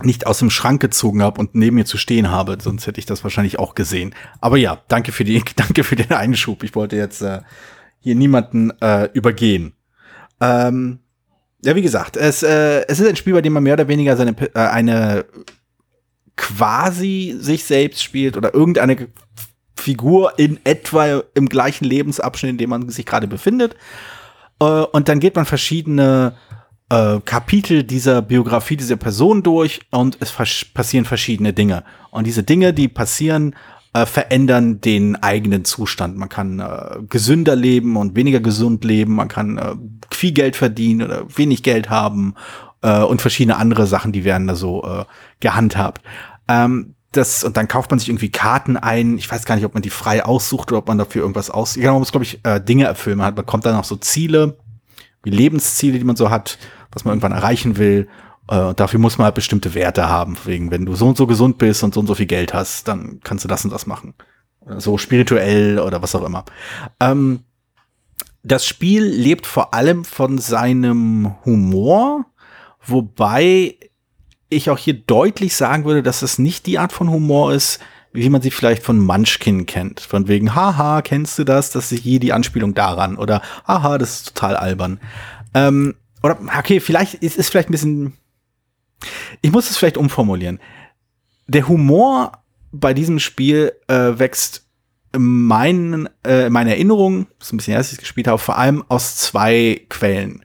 [0.04, 3.06] nicht aus dem Schrank gezogen habe und neben mir zu stehen habe, sonst hätte ich
[3.06, 4.14] das wahrscheinlich auch gesehen.
[4.40, 6.62] Aber ja, danke für die, danke für den Einschub.
[6.62, 7.40] Ich wollte jetzt äh,
[8.00, 9.74] hier niemanden äh, übergehen.
[10.40, 11.00] Ähm,
[11.64, 14.16] ja, wie gesagt, es, äh, es ist ein Spiel, bei dem man mehr oder weniger
[14.16, 15.24] seine äh, eine
[16.36, 19.08] quasi sich selbst spielt oder irgendeine
[19.76, 23.76] Figur in etwa im gleichen Lebensabschnitt, in dem man sich gerade befindet.
[24.60, 26.34] Äh, und dann geht man verschiedene
[26.92, 30.32] äh, Kapitel dieser Biografie dieser Person durch und es
[30.74, 31.84] passieren verschiedene Dinge.
[32.10, 33.56] Und diese Dinge, die passieren,
[33.94, 36.18] äh, verändern den eigenen Zustand.
[36.18, 39.14] Man kann äh, gesünder leben und weniger gesund leben.
[39.14, 39.74] Man kann äh,
[40.10, 42.34] viel Geld verdienen oder wenig Geld haben
[42.82, 45.04] äh, und verschiedene andere Sachen, die werden da so äh,
[45.40, 46.02] gehandhabt.
[46.48, 49.16] Ähm, das, und dann kauft man sich irgendwie Karten ein.
[49.16, 51.74] Ich weiß gar nicht, ob man die frei aussucht oder ob man dafür irgendwas aus.
[51.74, 53.18] Genau, man muss, glaube ich, äh, Dinge erfüllen.
[53.18, 54.58] Man hat, bekommt dann auch so Ziele,
[55.22, 56.58] wie Lebensziele, die man so hat,
[56.92, 58.08] was man irgendwann erreichen will.
[58.48, 60.36] Äh, dafür muss man halt bestimmte Werte haben.
[60.44, 62.88] Wegen, wenn du so und so gesund bist und so und so viel Geld hast,
[62.88, 64.14] dann kannst du das und das machen.
[64.78, 66.44] So spirituell oder was auch immer.
[67.00, 67.40] Ähm,
[68.42, 72.26] das Spiel lebt vor allem von seinem Humor,
[72.84, 73.76] wobei
[74.48, 77.80] ich auch hier deutlich sagen würde, dass es nicht die Art von Humor ist,
[78.12, 80.00] wie man sie vielleicht von Munchkin kennt.
[80.00, 81.70] Von wegen, haha, kennst du das?
[81.70, 83.16] Das ist hier die Anspielung daran.
[83.16, 85.00] Oder, haha, das ist total albern.
[85.54, 88.12] Ähm, oder, okay, vielleicht ist es vielleicht ein bisschen
[89.40, 90.60] ich muss es vielleicht umformulieren.
[91.46, 92.32] Der Humor
[92.72, 94.66] bei diesem Spiel äh, wächst
[95.16, 99.84] meinen, äh, meine Erinnerung, ist ein bisschen erst ich gespielt habe, vor allem aus zwei
[99.88, 100.44] Quellen.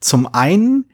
[0.00, 0.86] Zum einen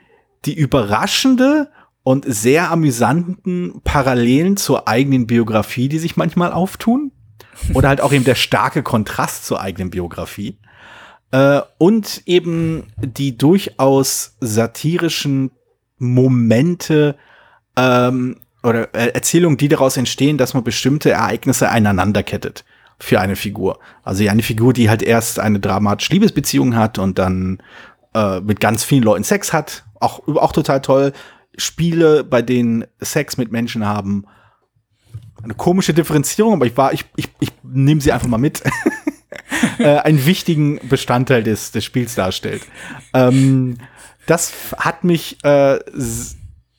[0.44, 1.70] die überraschende
[2.02, 7.12] und sehr amüsanten Parallelen zur eigenen Biografie, die sich manchmal auftun.
[7.72, 10.58] Oder halt auch eben der starke Kontrast zur eigenen Biografie.
[11.30, 15.50] Äh, und eben die durchaus satirischen
[15.98, 17.16] Momente
[17.76, 22.64] ähm, oder äh, Erzählungen, die daraus entstehen, dass man bestimmte Ereignisse einander kettet
[22.98, 23.78] für eine Figur.
[24.02, 27.58] Also eine Figur, die halt erst eine dramatische Liebesbeziehung hat und dann
[28.14, 31.12] äh, mit ganz vielen Leuten Sex hat, auch, auch total toll.
[31.58, 34.24] Spiele, bei denen Sex mit Menschen haben,
[35.42, 38.62] eine komische Differenzierung, aber ich war, ich, ich, ich nehme sie einfach mal mit,
[39.78, 42.62] äh, einen wichtigen Bestandteil des, des Spiels darstellt.
[43.14, 43.78] Ähm,
[44.26, 45.78] das hat mich, äh,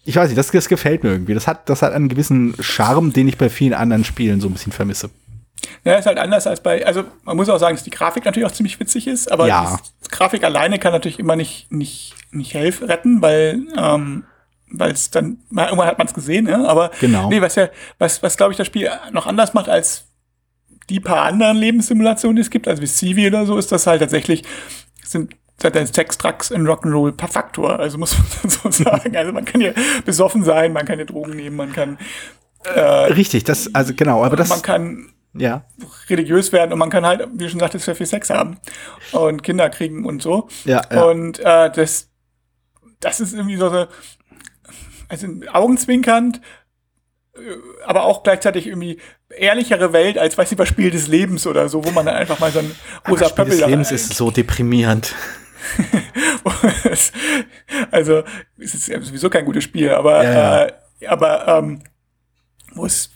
[0.03, 1.33] ich weiß nicht, das, das gefällt mir irgendwie.
[1.33, 4.53] Das hat, das hat einen gewissen Charme, den ich bei vielen anderen Spielen so ein
[4.53, 5.09] bisschen vermisse.
[5.83, 8.45] Ja, ist halt anders als bei, also man muss auch sagen, dass die Grafik natürlich
[8.45, 9.79] auch ziemlich witzig ist, aber ja.
[10.05, 14.25] die Grafik alleine kann natürlich immer nicht, nicht, nicht helfen, retten, weil, ähm,
[14.69, 16.67] weil es dann, irgendwann hat man es gesehen, ne?
[16.67, 17.29] aber genau.
[17.29, 20.06] nee, was ja, was, was glaube ich das Spiel noch anders macht als
[20.89, 24.01] die paar anderen Lebenssimulationen, die es gibt, also wie Civi oder so, ist das halt
[24.01, 24.43] tatsächlich,
[25.03, 27.79] sind seit der Sex, Drugs in Rock'n'Roll per Faktor.
[27.79, 29.15] Also muss man so sagen.
[29.15, 29.71] Also man kann ja
[30.05, 31.97] besoffen sein, man kann ja Drogen nehmen, man kann
[32.63, 34.49] äh, Richtig, das, also genau, aber das.
[34.49, 35.65] Man kann ja.
[36.09, 38.57] religiös werden und man kann halt, wie schon sagtest, sehr viel Sex haben
[39.11, 40.47] und Kinder kriegen und so.
[40.65, 41.03] Ja, ja.
[41.03, 42.09] Und äh, das,
[42.99, 43.85] das ist irgendwie so, so
[45.09, 46.41] also augenzwinkernd,
[47.35, 47.39] äh,
[47.85, 51.83] aber auch gleichzeitig irgendwie ehrlichere Welt als, weiß ich was, Spiel des Lebens oder so,
[51.83, 52.71] wo man dann einfach mal so ein
[53.07, 55.13] rosa Pöppel Spiel des Lebens ist so deprimierend.
[57.91, 58.23] Also,
[58.57, 60.65] es ist sowieso kein gutes Spiel, aber, Ja, ja.
[60.65, 61.81] Äh, aber ähm,
[62.73, 63.11] wo es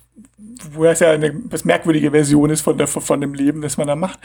[0.73, 3.87] wo es ja eine etwas merkwürdige Version ist von, der, von dem Leben, das man
[3.87, 4.19] da macht.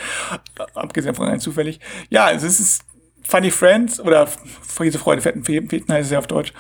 [0.74, 1.80] Abgesehen von rein zufällig.
[2.10, 2.82] Ja, also es ist
[3.22, 6.52] Funny Friends oder Friese Freude, Fetten Feten, heißt es ja auf Deutsch,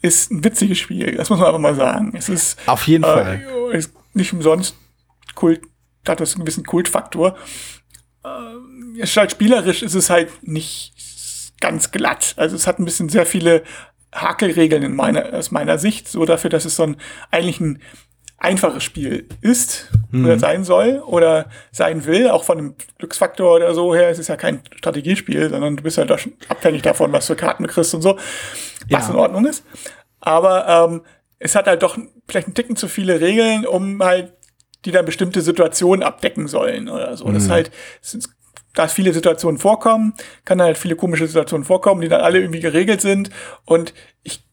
[0.00, 1.16] ist ein witziges Spiel.
[1.16, 2.12] Das muss man einfach mal sagen.
[2.16, 3.44] Es ist Auf jeden Fall.
[3.72, 4.74] äh, ist nicht umsonst
[5.34, 5.60] Kult,
[6.06, 7.36] hat das einen gewissen Kultfaktor.
[8.24, 10.94] Äh, ist halt spielerisch ist es halt nicht
[11.60, 12.34] ganz glatt.
[12.36, 13.62] Also es hat ein bisschen sehr viele
[14.14, 16.96] Hakelregeln in meiner, aus meiner Sicht, so dafür, dass es so ein
[17.30, 17.82] eigentlich ein
[18.38, 23.94] einfaches Spiel ist oder sein soll oder sein will, auch von dem Glücksfaktor oder so
[23.96, 24.08] her.
[24.10, 27.34] Es ist ja kein Strategiespiel, sondern du bist ja da schon abhängig davon, was für
[27.34, 28.16] Karten du kriegst und so,
[28.88, 29.10] was Ja.
[29.12, 29.64] in Ordnung ist.
[30.20, 31.02] Aber ähm,
[31.38, 31.96] es hat halt doch
[32.28, 34.32] vielleicht einen Ticken zu viele Regeln, um halt,
[34.84, 37.30] die dann bestimmte Situationen abdecken sollen oder so.
[37.30, 37.70] Das ist halt,
[38.00, 38.28] es
[38.78, 43.00] da viele Situationen vorkommen, kann halt viele komische Situationen vorkommen, die dann alle irgendwie geregelt
[43.00, 43.30] sind.
[43.64, 44.44] Und ich,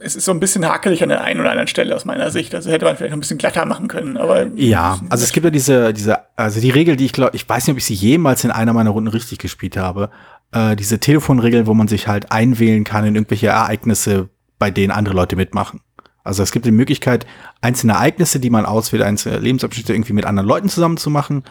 [0.00, 2.54] es ist so ein bisschen hakelig an der einen oder anderen Stelle aus meiner Sicht.
[2.54, 4.16] Also hätte man vielleicht noch ein bisschen glatter machen können.
[4.16, 7.48] Aber Ja, also es gibt ja diese, diese, also die Regel, die ich glaube, ich
[7.48, 10.10] weiß nicht, ob ich sie jemals in einer meiner Runden richtig gespielt habe.
[10.50, 15.14] Äh, diese Telefonregel, wo man sich halt einwählen kann in irgendwelche Ereignisse, bei denen andere
[15.14, 15.80] Leute mitmachen.
[16.24, 17.26] Also es gibt die Möglichkeit,
[17.60, 21.44] einzelne Ereignisse, die man auswählt, einzelne Lebensabschnitte irgendwie mit anderen Leuten zusammen zu machen.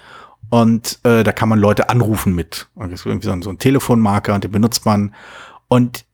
[0.49, 2.67] Und äh, da kann man Leute anrufen mit.
[2.75, 5.13] Und es ist irgendwie so ein, so ein Telefonmarker und den benutzt man.
[5.67, 6.05] Und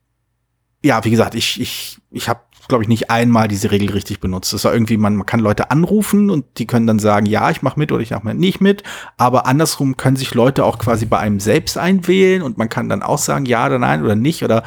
[0.84, 4.52] ja, wie gesagt, ich, ich, ich habe, glaube ich, nicht einmal diese Regel richtig benutzt.
[4.52, 7.62] Es war irgendwie, man, man kann Leute anrufen und die können dann sagen, ja, ich
[7.62, 8.84] mache mit oder ich mache nicht mit.
[9.16, 13.02] Aber andersrum können sich Leute auch quasi bei einem selbst einwählen und man kann dann
[13.02, 14.62] auch sagen, ja oder nein oder nicht oder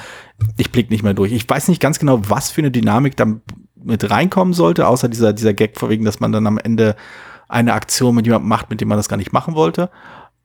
[0.58, 1.32] ich blick nicht mehr durch.
[1.32, 3.26] Ich weiß nicht ganz genau, was für eine Dynamik da
[3.84, 6.96] mit reinkommen sollte, außer dieser, dieser Gag vorwiegend, dass man dann am Ende
[7.48, 9.90] eine Aktion mit jemandem macht, mit dem man das gar nicht machen wollte.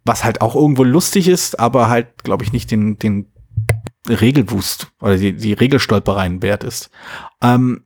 [0.05, 3.33] Was halt auch irgendwo lustig ist, aber halt, glaube ich, nicht den, den
[4.09, 6.91] Regelwust oder die, die Regelstolpereien wert ist.
[7.43, 7.85] Ähm,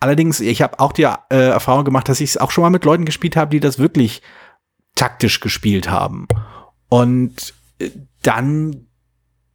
[0.00, 2.84] allerdings, ich habe auch die äh, Erfahrung gemacht, dass ich es auch schon mal mit
[2.84, 4.22] Leuten gespielt habe, die das wirklich
[4.94, 6.28] taktisch gespielt haben.
[6.88, 7.90] Und äh,
[8.22, 8.86] dann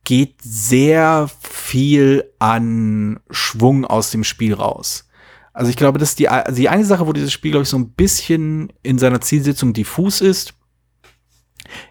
[0.03, 5.07] geht sehr viel an Schwung aus dem Spiel raus.
[5.53, 7.77] Also ich glaube, das ist die, die eine Sache, wo dieses Spiel, glaube ich, so
[7.77, 10.53] ein bisschen in seiner Zielsetzung diffus ist,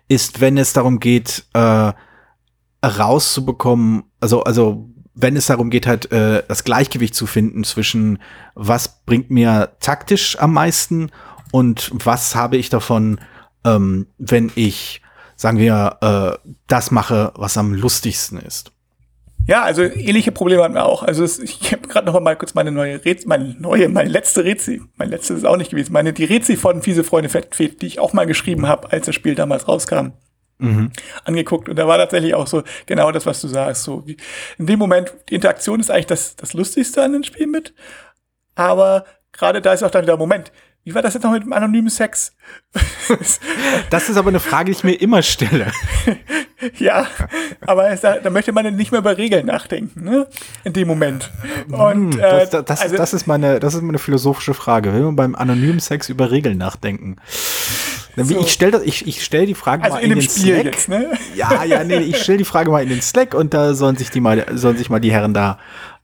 [0.08, 1.92] ist, wenn es darum geht, äh,
[2.84, 8.18] rauszubekommen, also, also wenn es darum geht, halt äh, das Gleichgewicht zu finden zwischen
[8.54, 11.10] was bringt mir taktisch am meisten
[11.52, 13.20] und was habe ich davon,
[13.64, 15.02] ähm, wenn ich,
[15.36, 18.72] sagen wir, äh, das mache, was am lustigsten ist.
[19.46, 21.02] Ja, also ähnliche Probleme hatten wir auch.
[21.02, 24.44] Also es, ich habe gerade noch mal kurz meine neue Rätsel, meine neue, meine letzte
[24.44, 27.86] Rätsel, mein letztes ist auch nicht gewesen, meine die Rätsel von Fiese Freunde Fettfeed, die
[27.86, 30.12] ich auch mal geschrieben habe, als das Spiel damals rauskam,
[30.58, 30.92] Mhm.
[31.24, 33.82] angeguckt und da war tatsächlich auch so genau das, was du sagst.
[33.82, 34.18] So wie
[34.58, 37.72] in dem Moment die Interaktion ist eigentlich das das Lustigste an dem Spiel mit,
[38.54, 40.52] aber gerade da ist auch dann wieder Moment.
[40.90, 42.32] Wie war das jetzt noch mit dem anonymen Sex?
[43.90, 45.72] Das ist aber eine Frage, die ich mir immer stelle.
[46.78, 47.06] ja,
[47.66, 50.26] aber da, da möchte man nicht mehr über Regeln nachdenken, ne?
[50.64, 51.30] In dem Moment.
[51.70, 54.92] Und äh, Das, das, also- das, ist meine, das ist meine philosophische Frage.
[54.92, 57.16] Will man beim anonymen Sex über Regeln nachdenken?
[58.16, 58.40] So.
[58.40, 60.64] Ich stelle ich, ich stell die Frage also mal in in dem den Spiel Slack.
[60.64, 61.12] jetzt, ne?
[61.36, 64.10] Ja, ja, nee, ich stelle die Frage mal in den Slack und da sollen sich
[64.10, 65.58] die mal, sollen sich mal die Herren da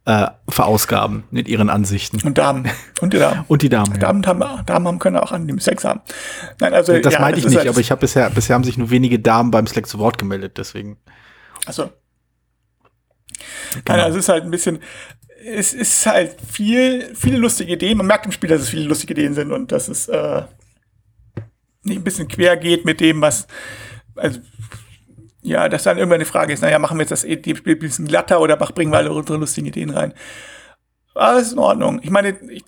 [0.07, 2.21] äh, verausgaben mit ihren Ansichten.
[2.25, 2.71] Und Damen.
[3.01, 3.45] Und die Damen.
[3.49, 3.93] Und die Damen.
[3.93, 3.99] Ja.
[3.99, 6.01] Damen, haben, Damen haben können auch an dem Sex haben.
[6.61, 8.79] Nein, also Das ja, meinte ich nicht, halt- aber ich habe bisher, bisher haben sich
[8.79, 10.97] nur wenige Damen beim Slack zu Wort gemeldet, deswegen.
[11.67, 11.91] Also,
[13.73, 13.83] Genau.
[13.89, 14.79] Nein, also es ist halt ein bisschen,
[15.45, 17.99] es ist halt viel, viele lustige Ideen.
[17.99, 20.43] Man merkt im Spiel, dass es viele lustige Ideen sind und dass es äh,
[21.83, 23.47] nicht ein bisschen quer geht mit dem, was,
[24.15, 24.41] also,
[25.47, 27.79] ja, dass dann irgendwann die Frage ist, naja, machen wir jetzt das E- Spiel ein
[27.79, 30.13] bisschen glatter oder bringen wir alle unsere lustigen Ideen rein.
[31.15, 32.01] Aber es ist in Ordnung.
[32.03, 32.65] Ich meine, ich,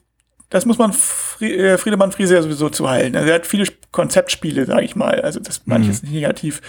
[0.49, 0.93] das muss man
[1.41, 3.17] äh, Friedemann Friese ja sowieso zuhalten.
[3.17, 5.21] Also er hat viele Sp- Konzeptspiele, sage ich mal.
[5.21, 6.63] Also das meine ich jetzt nicht negativ.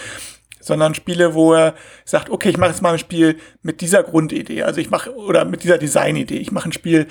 [0.62, 4.62] Sondern Spiele, wo er sagt, okay, ich mache jetzt mal ein Spiel mit dieser Grundidee.
[4.62, 6.36] Also ich mache, oder mit dieser Designidee.
[6.36, 7.06] Ich mache ein Spiel,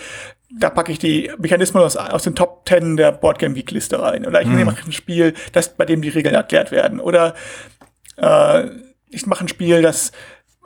[0.56, 4.28] da packe ich die Mechanismen aus, aus den Top Ten der Boardgame Week Liste rein.
[4.28, 7.00] Oder ich mache ein Spiel, das, bei dem die Regeln erklärt werden.
[7.00, 7.34] Oder
[8.18, 8.68] äh,
[9.10, 10.12] ich mache ein Spiel, das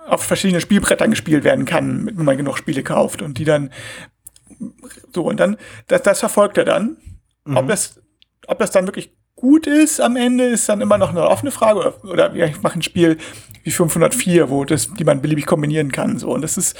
[0.05, 3.71] auf verschiedenen Spielbrettern gespielt werden kann, wenn man genug Spiele kauft und die dann
[5.13, 6.97] so und dann das, das verfolgt er dann.
[7.45, 8.01] Ob das
[8.47, 11.79] ob das dann wirklich gut ist am Ende ist dann immer noch eine offene Frage
[11.79, 13.17] oder, oder ja, ich mache ein Spiel
[13.63, 16.77] wie 504, wo das die man beliebig kombinieren kann so und das ist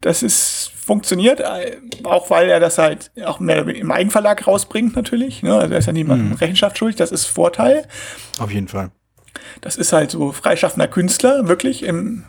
[0.00, 5.42] das ist funktioniert äh, auch weil er das halt auch mehr im Eigenverlag rausbringt natürlich,
[5.42, 5.56] ne?
[5.56, 7.86] Also er ist ja niemandem Rechenschaft schuldig, das ist Vorteil.
[8.38, 8.90] Auf jeden Fall.
[9.60, 12.24] Das ist halt so freischaffender Künstler, wirklich im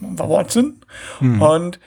[0.00, 0.80] Watson.
[1.20, 1.42] Mhm.
[1.42, 1.80] Und,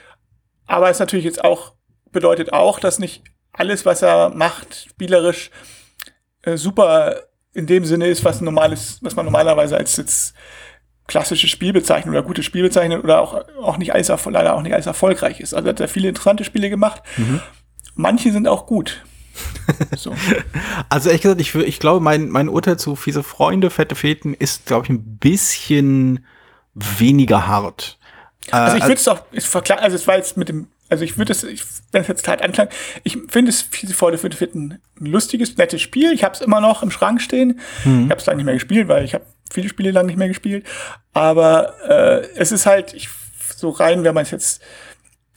[0.67, 1.73] aber es natürlich jetzt auch,
[2.11, 5.51] bedeutet auch, dass nicht alles, was er macht, spielerisch
[6.43, 10.33] äh, super in dem Sinne ist, was normales, was man normalerweise als jetzt
[11.07, 14.73] klassische Spiel bezeichnet oder gutes Spiel bezeichnet oder auch, auch nicht alles, leider auch nicht
[14.73, 15.53] alles erfolgreich ist.
[15.53, 17.01] Also hat er viele interessante Spiele gemacht.
[17.17, 17.41] Mhm.
[17.95, 19.03] Manche sind auch gut.
[19.97, 20.15] So.
[20.89, 24.65] Also ehrlich gesagt, ich, ich glaube, mein, mein Urteil zu fiese Freunde, fette Feten ist,
[24.65, 26.25] glaube ich, ein bisschen
[26.73, 27.97] weniger hart.
[28.49, 31.03] Also ich äh, würde es auch, ich verklang, also es war jetzt mit dem, also
[31.03, 31.43] ich würde es,
[31.91, 32.67] wenn es jetzt hart anklang,
[33.03, 36.11] ich finde es fiese Freunde, fette Feten ein lustiges, nettes Spiel.
[36.11, 37.59] Ich habe es immer noch im Schrank stehen.
[37.85, 38.05] Mhm.
[38.05, 40.27] Ich habe es lange nicht mehr gespielt, weil ich habe viele Spiele lang nicht mehr
[40.27, 40.65] gespielt.
[41.13, 43.09] Aber äh, es ist halt, ich,
[43.55, 44.61] so rein, wenn man es jetzt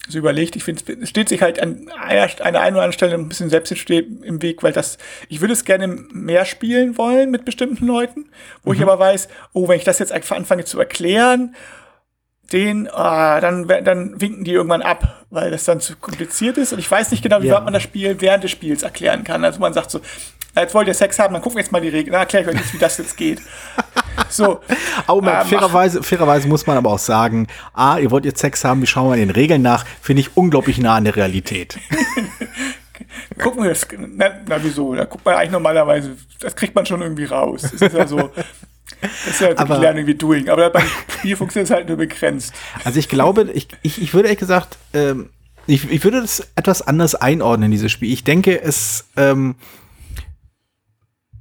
[0.07, 0.55] so überlegt.
[0.55, 3.49] Ich finde, es steht sich halt an einer, einer einen oder anderen Stelle ein bisschen
[3.49, 4.97] selbst im Weg, weil das,
[5.29, 8.29] ich würde es gerne mehr spielen wollen mit bestimmten Leuten,
[8.63, 8.77] wo mhm.
[8.77, 11.55] ich aber weiß, oh, wenn ich das jetzt anfange zu erklären,
[12.51, 16.73] den, ah, dann, dann winken die irgendwann ab, weil das dann zu kompliziert ist.
[16.73, 17.55] Und ich weiß nicht genau, wie ja.
[17.55, 19.43] weit man das Spiel während des Spiels erklären kann.
[19.43, 19.99] Also man sagt so,
[20.55, 22.11] jetzt wollt ihr Sex haben, dann gucken wir jetzt mal die Regeln.
[22.11, 23.41] Dann erkläre ich euch jetzt, wie das jetzt geht.
[24.29, 24.59] So.
[25.07, 28.81] Aber ähm, fairerweise, fairerweise muss man aber auch sagen, A, ihr wollt jetzt Sex haben,
[28.81, 31.79] wir schauen mal den Regeln nach, finde ich unglaublich nah an der Realität.
[33.41, 34.95] Gucken wir das, na, na, wieso?
[34.95, 37.61] Da guckt man eigentlich normalerweise, das kriegt man schon irgendwie raus.
[37.63, 38.31] Das ist ja so,
[39.01, 42.53] das ist ja aber, Learning wie Doing, aber beim Spiel funktioniert es halt nur begrenzt.
[42.83, 45.29] Also ich glaube, ich, ich, ich würde ehrlich gesagt, ähm,
[45.67, 48.11] ich, ich würde das etwas anders einordnen, dieses Spiel.
[48.11, 49.55] Ich denke, es, ähm,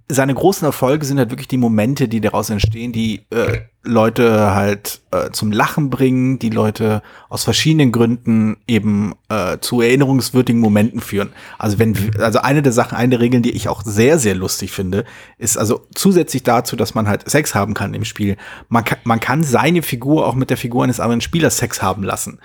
[0.09, 5.01] seine großen Erfolge sind halt wirklich die Momente, die daraus entstehen, die äh, Leute halt
[5.11, 11.33] äh, zum Lachen bringen, die Leute aus verschiedenen Gründen eben äh, zu erinnerungswürdigen Momenten führen.
[11.59, 14.73] Also wenn, also eine der Sachen, eine der Regeln, die ich auch sehr, sehr lustig
[14.73, 15.07] finde,
[15.39, 18.37] ist also zusätzlich dazu, dass man halt Sex haben kann im Spiel,
[18.69, 22.03] man kann, man kann seine Figur auch mit der Figur eines anderen Spielers Sex haben
[22.03, 22.41] lassen.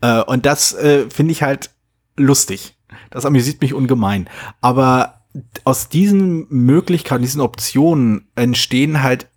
[0.00, 1.70] Äh, und das äh, finde ich halt
[2.16, 2.76] lustig.
[3.10, 4.28] Das amüsiert mich ungemein.
[4.60, 5.23] Aber
[5.64, 9.28] aus diesen Möglichkeiten, diesen Optionen entstehen halt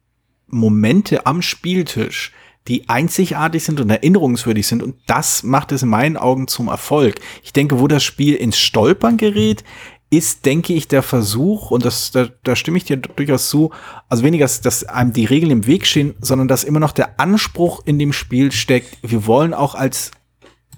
[0.47, 2.33] Momente am Spieltisch,
[2.67, 4.83] die einzigartig sind und erinnerungswürdig sind.
[4.83, 7.19] Und das macht es in meinen Augen zum Erfolg.
[7.43, 9.63] Ich denke, wo das Spiel ins Stolpern gerät,
[10.09, 13.71] ist, denke ich, der Versuch, und das, da, da stimme ich dir durchaus zu,
[14.07, 17.81] also weniger, dass einem die Regeln im Weg stehen, sondern dass immer noch der Anspruch
[17.85, 20.11] in dem Spiel steckt, wir wollen auch als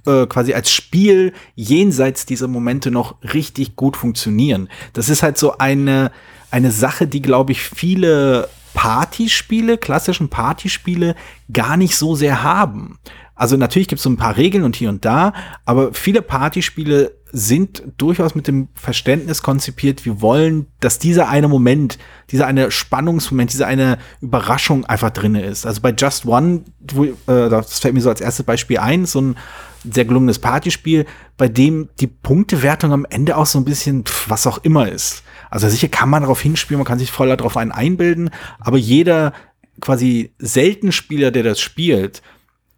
[0.05, 4.69] äh, quasi als Spiel jenseits dieser Momente noch richtig gut funktionieren.
[4.93, 6.11] Das ist halt so eine,
[6.51, 11.15] eine Sache, die, glaube ich, viele Partyspiele, klassischen Partyspiele,
[11.51, 12.99] gar nicht so sehr haben.
[13.35, 15.33] Also natürlich gibt es so ein paar Regeln und hier und da,
[15.63, 21.99] aber viele Partyspiele sind durchaus mit dem Verständnis konzipiert, wir wollen, dass dieser eine Moment,
[22.31, 25.65] dieser eine Spannungsmoment, diese eine Überraschung einfach drin ist.
[25.65, 29.21] Also bei Just One, wo, äh, das fällt mir so als erstes Beispiel ein, so
[29.21, 29.37] ein
[29.83, 31.05] sehr gelungenes Partyspiel,
[31.37, 35.23] bei dem die Punktewertung am Ende auch so ein bisschen pff, was auch immer ist.
[35.49, 39.33] Also sicher kann man darauf hinspielen, man kann sich voll darauf einen einbilden, aber jeder
[39.81, 42.21] quasi selten Spieler, der das spielt,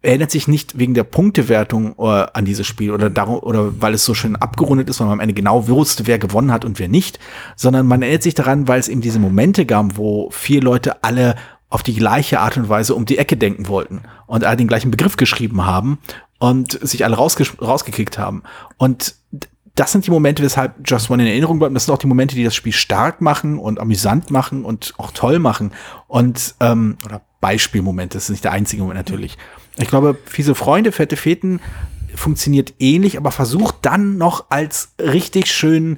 [0.02, 4.04] erinnert sich nicht wegen der Punktewertung uh, an dieses Spiel oder darum, oder weil es
[4.04, 6.88] so schön abgerundet ist, weil man am Ende genau wusste, wer gewonnen hat und wer
[6.88, 7.20] nicht,
[7.56, 11.36] sondern man erinnert sich daran, weil es eben diese Momente gab, wo vier Leute alle
[11.70, 14.90] auf die gleiche Art und Weise um die Ecke denken wollten und alle den gleichen
[14.90, 15.98] Begriff geschrieben haben
[16.42, 18.42] und sich alle rausge rausgekickt haben.
[18.76, 19.14] Und
[19.76, 21.76] das sind die Momente, weshalb Just One in Erinnerung bleibt.
[21.76, 25.12] Das sind auch die Momente, die das Spiel stark machen und amüsant machen und auch
[25.12, 25.70] toll machen.
[26.08, 29.38] Und ähm, oder Beispielmomente, das ist nicht der einzige Moment natürlich.
[29.76, 31.60] Ich glaube, fiese Freunde, fette Feten
[32.12, 35.96] funktioniert ähnlich, aber versucht dann noch als richtig schön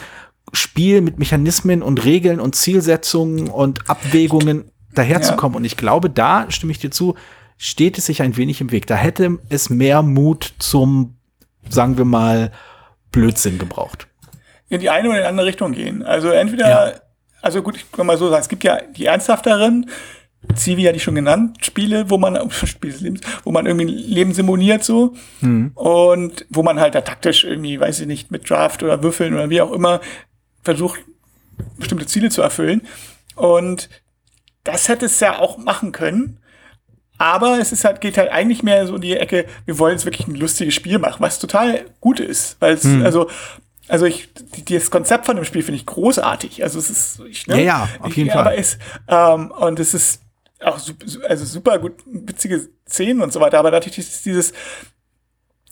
[0.53, 5.55] Spiel mit Mechanismen und Regeln und Zielsetzungen und Abwägungen daherzukommen.
[5.55, 5.57] Ja.
[5.57, 7.15] Und ich glaube, da stimme ich dir zu,
[7.57, 8.87] steht es sich ein wenig im Weg.
[8.87, 11.17] Da hätte es mehr Mut zum,
[11.69, 12.53] sagen wir mal,
[13.13, 14.09] Blödsinn gebraucht.
[14.69, 16.03] In die eine oder in die andere Richtung gehen.
[16.03, 17.01] Also entweder, ja.
[17.43, 19.89] also gut, ich kann mal so sagen, es gibt ja die ernsthafteren,
[20.55, 23.15] Zivi hatte ich schon genannt, Spiele, wo man, Spiele
[23.45, 25.73] wo man irgendwie Leben simuliert so mhm.
[25.75, 29.51] und wo man halt da taktisch irgendwie, weiß ich nicht, mit Draft oder Würfeln oder
[29.51, 30.01] wie auch immer
[30.63, 31.01] versucht,
[31.79, 32.83] bestimmte Ziele zu erfüllen.
[33.37, 33.89] Und
[34.65, 36.39] das hätte es ja auch machen können.
[37.19, 40.05] Aber es ist halt, geht halt eigentlich mehr so in die Ecke, wir wollen jetzt
[40.05, 42.57] wirklich ein lustiges Spiel machen, was total gut ist.
[42.61, 43.05] Weil es, hm.
[43.05, 43.31] also,
[43.89, 44.29] also ich,
[44.69, 46.63] das Konzept von dem Spiel finde ich großartig.
[46.63, 47.59] Also es ist, ich, ne?
[47.59, 48.43] Ja, ja, auf jeden ich, Fall.
[48.43, 50.23] Aber ist, ähm, und es ist
[50.61, 50.81] auch
[51.29, 53.59] also super gut, witzige Szenen und so weiter.
[53.59, 54.53] Aber natürlich ist dieses,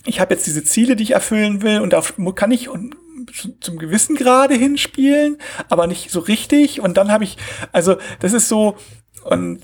[0.05, 2.01] ich habe jetzt diese Ziele, die ich erfüllen will, und da
[2.35, 2.95] kann ich und
[3.61, 5.37] zum gewissen Grade hinspielen,
[5.69, 6.81] aber nicht so richtig.
[6.81, 7.37] Und dann habe ich,
[7.71, 8.75] also das ist so,
[9.23, 9.61] und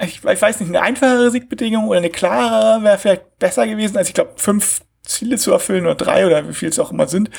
[0.00, 4.08] ich, ich weiß nicht, eine einfachere Siegbedingung oder eine klarere wäre vielleicht besser gewesen, als
[4.08, 7.30] ich glaube, fünf Ziele zu erfüllen oder drei oder wie viel es auch immer sind,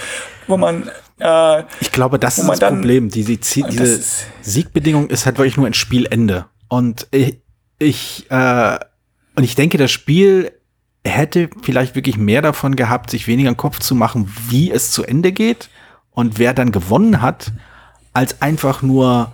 [0.47, 0.89] wo man
[1.19, 3.09] äh, Ich glaube, das ist das dann, Problem.
[3.09, 4.03] Die, die, die diese
[4.41, 6.47] Siegbedingung ist halt wirklich nur ein Spielende.
[6.67, 7.39] Und ich,
[7.77, 8.79] ich äh,
[9.35, 10.51] und ich denke, das Spiel
[11.05, 15.03] hätte vielleicht wirklich mehr davon gehabt, sich weniger im Kopf zu machen, wie es zu
[15.03, 15.69] Ende geht
[16.11, 17.53] und wer dann gewonnen hat,
[18.11, 19.31] als einfach nur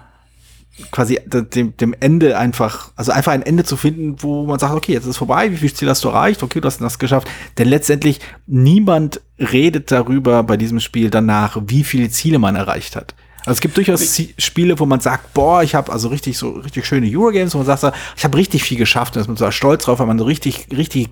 [0.92, 4.94] quasi dem, dem Ende einfach, also einfach ein Ende zu finden, wo man sagt, okay,
[4.94, 7.28] jetzt ist es vorbei, wie viel Ziel hast du erreicht, okay, du hast das geschafft.
[7.58, 13.16] Denn letztendlich niemand redet darüber bei diesem Spiel danach, wie viele Ziele man erreicht hat.
[13.46, 16.86] Also es gibt durchaus Spiele, wo man sagt, boah, ich habe also richtig so richtig
[16.86, 19.86] schöne Eurogames, wo man sagt, ich habe richtig viel geschafft, und ist man so stolz
[19.86, 21.10] drauf, weil man so richtig, richtig,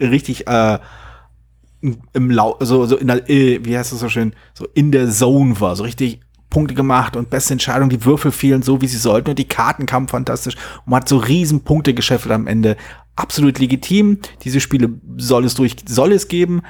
[0.00, 0.78] richtig äh,
[2.14, 5.10] im Lau so, so in der, äh, wie heißt das so schön, so in der
[5.10, 6.20] Zone war, so richtig
[6.50, 9.86] Punkte gemacht und beste Entscheidung, die Würfel fielen so, wie sie sollten und die Karten
[9.86, 12.76] kamen fantastisch und man hat so riesen Punkte gescheffelt am Ende.
[13.16, 14.18] Absolut legitim.
[14.42, 16.62] Diese Spiele soll es durch, soll es geben.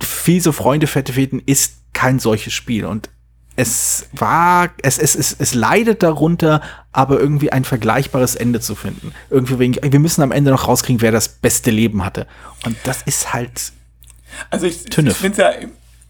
[0.00, 3.10] Fiese Freunde, fette Feten ist kein solches Spiel und
[3.54, 9.12] es war, es, es, es, es leidet darunter, aber irgendwie ein vergleichbares Ende zu finden.
[9.28, 12.26] Irgendwie wegen, wir müssen am Ende noch rauskriegen, wer das beste Leben hatte.
[12.64, 13.72] Und das ist halt.
[14.48, 15.50] Also ich, ich finde es ja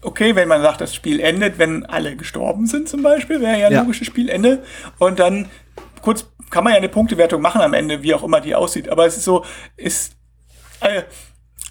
[0.03, 3.67] okay, wenn man sagt, das Spiel endet, wenn alle gestorben sind zum Beispiel, wäre ja
[3.67, 3.81] ein ja.
[3.81, 4.63] logisches Spielende.
[4.99, 5.49] Und dann
[6.01, 8.89] kurz kann man ja eine Punktewertung machen am Ende, wie auch immer die aussieht.
[8.89, 9.43] Aber es ist so,
[9.75, 10.15] ist,
[10.81, 11.03] äh,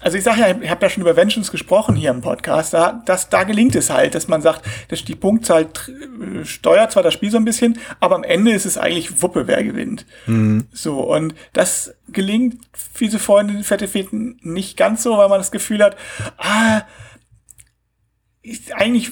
[0.01, 3.01] also ich sage ja, ich habe ja schon über Vengeance gesprochen hier im Podcast, da,
[3.05, 7.13] das, da gelingt es halt, dass man sagt, dass die Punktzahl äh, steuert zwar das
[7.13, 10.05] Spiel so ein bisschen, aber am Ende ist es eigentlich Wuppe, wer gewinnt.
[10.25, 10.67] Mhm.
[10.73, 15.81] So, und das gelingt fiese Freunde, fette Feten nicht ganz so, weil man das Gefühl
[15.81, 15.95] hat,
[16.37, 16.81] ah,
[18.43, 19.11] ich, eigentlich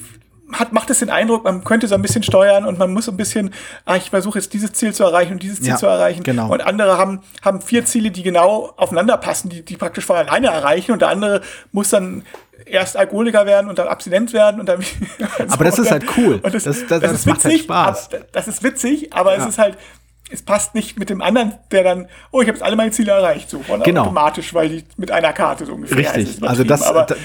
[0.54, 3.12] hat, macht es den Eindruck, man könnte so ein bisschen steuern und man muss so
[3.12, 3.54] ein bisschen,
[3.86, 6.24] ah, ich versuche jetzt dieses Ziel zu erreichen und dieses Ziel ja, zu erreichen.
[6.24, 6.52] Genau.
[6.52, 10.48] Und andere haben, haben vier Ziele, die genau aufeinander passen, die, die praktisch von alleine
[10.48, 12.24] erreichen und der andere muss dann
[12.66, 14.84] erst Alkoholiker werden und dann abstinent werden und dann.
[15.50, 16.40] aber das ist halt cool.
[16.42, 18.10] Und das, das, das, das, das macht halt witzig, halt Spaß.
[18.32, 19.42] das ist witzig, aber ja.
[19.42, 19.78] es ist halt,
[20.32, 23.12] es passt nicht mit dem anderen, der dann, oh, ich habe jetzt alle meine Ziele
[23.12, 24.04] erreicht, so von genau.
[24.04, 25.98] automatisch, weil die mit einer Karte so ungefähr.
[25.98, 26.42] Richtig.
[26.42, 26.82] Also das,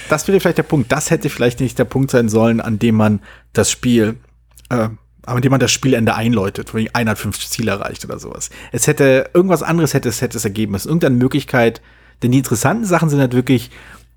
[0.08, 0.90] das wäre vielleicht der Punkt.
[0.92, 3.20] Das hätte vielleicht nicht der Punkt sein sollen, an dem man
[3.52, 4.16] das Spiel,
[4.70, 4.88] äh,
[5.24, 8.50] an dem man das Spielende einläutet, wo einer hat fünf Ziele erreicht oder sowas.
[8.72, 11.80] Es hätte irgendwas anderes hätte es hätte es ergeben müssen, irgendeine Möglichkeit.
[12.22, 13.70] Denn die interessanten Sachen sind halt wirklich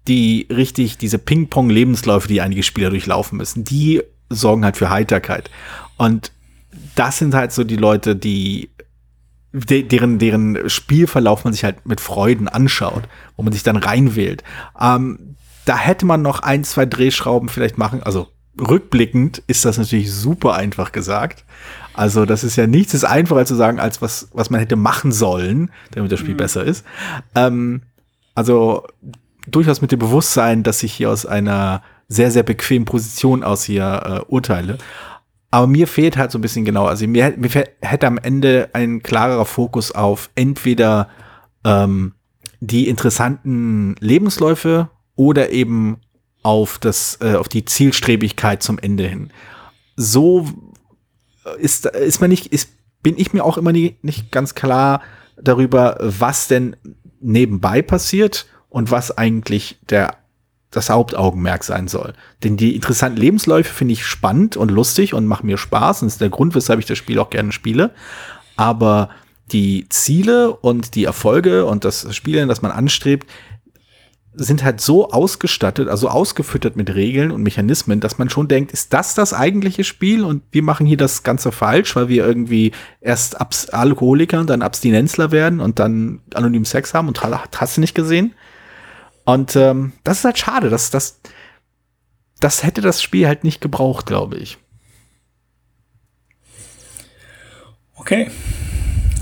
[0.07, 3.63] die richtig diese Ping-Pong-Lebensläufe, die einige Spieler durchlaufen müssen.
[3.63, 5.49] Die sorgen halt für Heiterkeit
[5.97, 6.31] und
[6.95, 8.69] das sind halt so die Leute, die
[9.51, 13.03] de deren, deren Spielverlauf man sich halt mit Freuden anschaut,
[13.35, 14.43] wo man sich dann reinwählt.
[14.79, 15.35] Ähm,
[15.65, 18.01] da hätte man noch ein, zwei Drehschrauben vielleicht machen.
[18.03, 18.27] Also
[18.59, 21.45] rückblickend ist das natürlich super einfach gesagt.
[21.93, 25.11] Also das ist ja nichts ist einfacher zu sagen, als was, was man hätte machen
[25.11, 26.37] sollen, damit das Spiel mhm.
[26.37, 26.85] besser ist.
[27.35, 27.81] Ähm,
[28.35, 28.87] also
[29.47, 34.01] durchaus mit dem Bewusstsein, dass ich hier aus einer sehr, sehr bequemen Position aus hier
[34.05, 34.77] äh, urteile.
[35.51, 37.49] Aber mir fehlt halt so ein bisschen genau, also mir, mir
[37.81, 41.09] hätte am Ende ein klarerer Fokus auf entweder
[41.65, 42.13] ähm,
[42.59, 45.97] die interessanten Lebensläufe oder eben
[46.43, 49.31] auf das, äh, auf die Zielstrebigkeit zum Ende hin.
[49.95, 50.47] So
[51.57, 52.69] ist, ist man nicht, ist,
[53.01, 55.01] bin ich mir auch immer nie, nicht ganz klar
[55.41, 56.75] darüber, was denn
[57.21, 60.18] nebenbei passiert und was eigentlich der
[60.71, 62.13] das Hauptaugenmerk sein soll.
[62.43, 66.01] Denn die interessanten Lebensläufe finde ich spannend und lustig und machen mir Spaß.
[66.01, 67.91] Und ist der Grund, weshalb ich das Spiel auch gerne spiele.
[68.55, 69.09] Aber
[69.51, 73.27] die Ziele und die Erfolge und das Spielen, das man anstrebt,
[74.33, 78.93] sind halt so ausgestattet, also ausgefüttert mit Regeln und Mechanismen, dass man schon denkt, ist
[78.93, 83.41] das das eigentliche Spiel und wir machen hier das Ganze falsch, weil wir irgendwie erst
[83.41, 87.95] Abs Alkoholiker und dann Abstinenzler werden und dann anonym Sex haben und hast du nicht
[87.95, 88.33] gesehen?
[89.33, 90.71] Und ähm, das ist halt schade.
[90.71, 91.19] Das, das,
[92.39, 94.57] das hätte das Spiel halt nicht gebraucht, glaube ich.
[97.93, 98.31] Okay.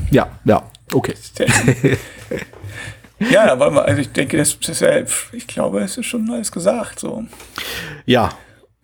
[0.09, 1.13] Ja, ja, okay.
[3.19, 5.01] ja, aber also ich denke, das, das ja,
[5.33, 6.99] ich glaube, es ist schon alles gesagt.
[6.99, 7.25] So.
[8.05, 8.29] Ja,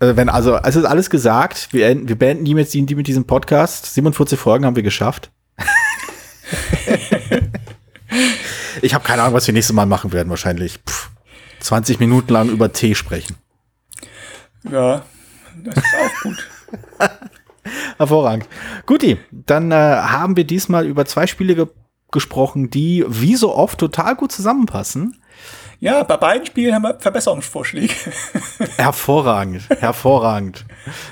[0.01, 1.69] äh, wenn also, es ist alles gesagt.
[1.71, 3.93] Wir, wir beenden die mit, die mit diesem Podcast.
[3.93, 5.31] 47 Folgen haben wir geschafft.
[8.81, 10.29] ich habe keine Ahnung, was wir nächstes Mal machen werden.
[10.29, 10.79] Wahrscheinlich.
[10.85, 11.12] Pff
[11.63, 13.35] 20 Minuten lang über Tee sprechen.
[14.69, 15.03] Ja,
[15.63, 16.49] das ist auch gut.
[17.97, 18.47] Hervorragend.
[18.85, 21.67] Guti, dann äh, haben wir diesmal über zwei Spiele ge
[22.11, 25.19] gesprochen, die wie so oft total gut zusammenpassen.
[25.79, 27.91] Ja, bei beiden Spielen haben wir Verbesserungsvorschläge.
[28.77, 30.63] hervorragend, hervorragend.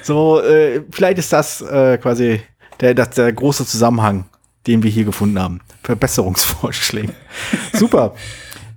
[0.04, 2.42] So, äh, vielleicht ist das äh, quasi
[2.82, 4.26] der, das, der große Zusammenhang
[4.68, 5.62] den wir hier gefunden haben.
[5.84, 7.14] Verbesserungsvorschläge.
[7.74, 8.14] Super.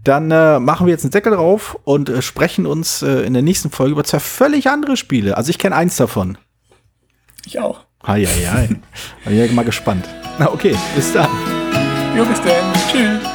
[0.04, 3.42] Dann äh, machen wir jetzt einen Deckel drauf und äh, sprechen uns äh, in der
[3.42, 5.38] nächsten Folge über zwei völlig andere Spiele.
[5.38, 6.36] Also ich kenne eins davon.
[7.46, 7.80] Ich auch.
[8.06, 8.68] Hei, hei, hei.
[9.24, 10.06] Bin ja mal gespannt.
[10.38, 11.30] Na okay, bis dann.
[12.14, 12.72] Jo, bis dann.
[12.92, 13.30] Tschüss.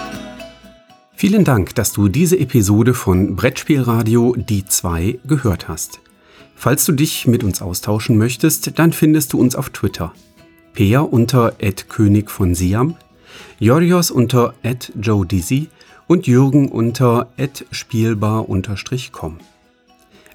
[1.16, 6.02] Vielen Dank, dass du diese Episode von Brettspielradio Die 2 gehört hast.
[6.56, 10.14] Falls du dich mit uns austauschen möchtest, dann findest du uns auf Twitter.
[10.74, 11.54] Peer unter
[11.90, 12.96] König von Siam,
[13.58, 14.54] Jorios unter
[15.02, 15.68] Joe Dizzy
[16.10, 17.28] und Jürgen unter
[17.70, 19.38] spielbar-com.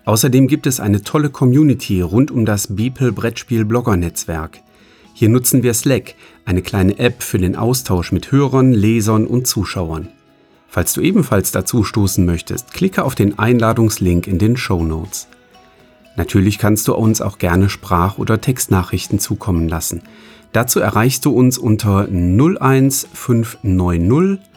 [0.04, 4.60] Außerdem gibt es eine tolle Community rund um das Beeple Brettspiel Blogger Netzwerk.
[5.14, 6.14] Hier nutzen wir Slack,
[6.44, 10.10] eine kleine App für den Austausch mit Hörern, Lesern und Zuschauern.
[10.68, 15.26] Falls du ebenfalls dazu stoßen möchtest, klicke auf den Einladungslink in den Show Notes.
[16.16, 20.02] Natürlich kannst du uns auch gerne Sprach- oder Textnachrichten zukommen lassen.
[20.52, 24.53] Dazu erreichst du uns unter 01590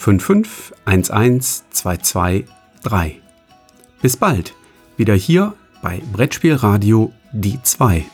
[0.00, 2.44] 5511223.
[4.00, 4.54] Bis bald,
[4.96, 8.06] wieder hier bei Brettspielradio die 2.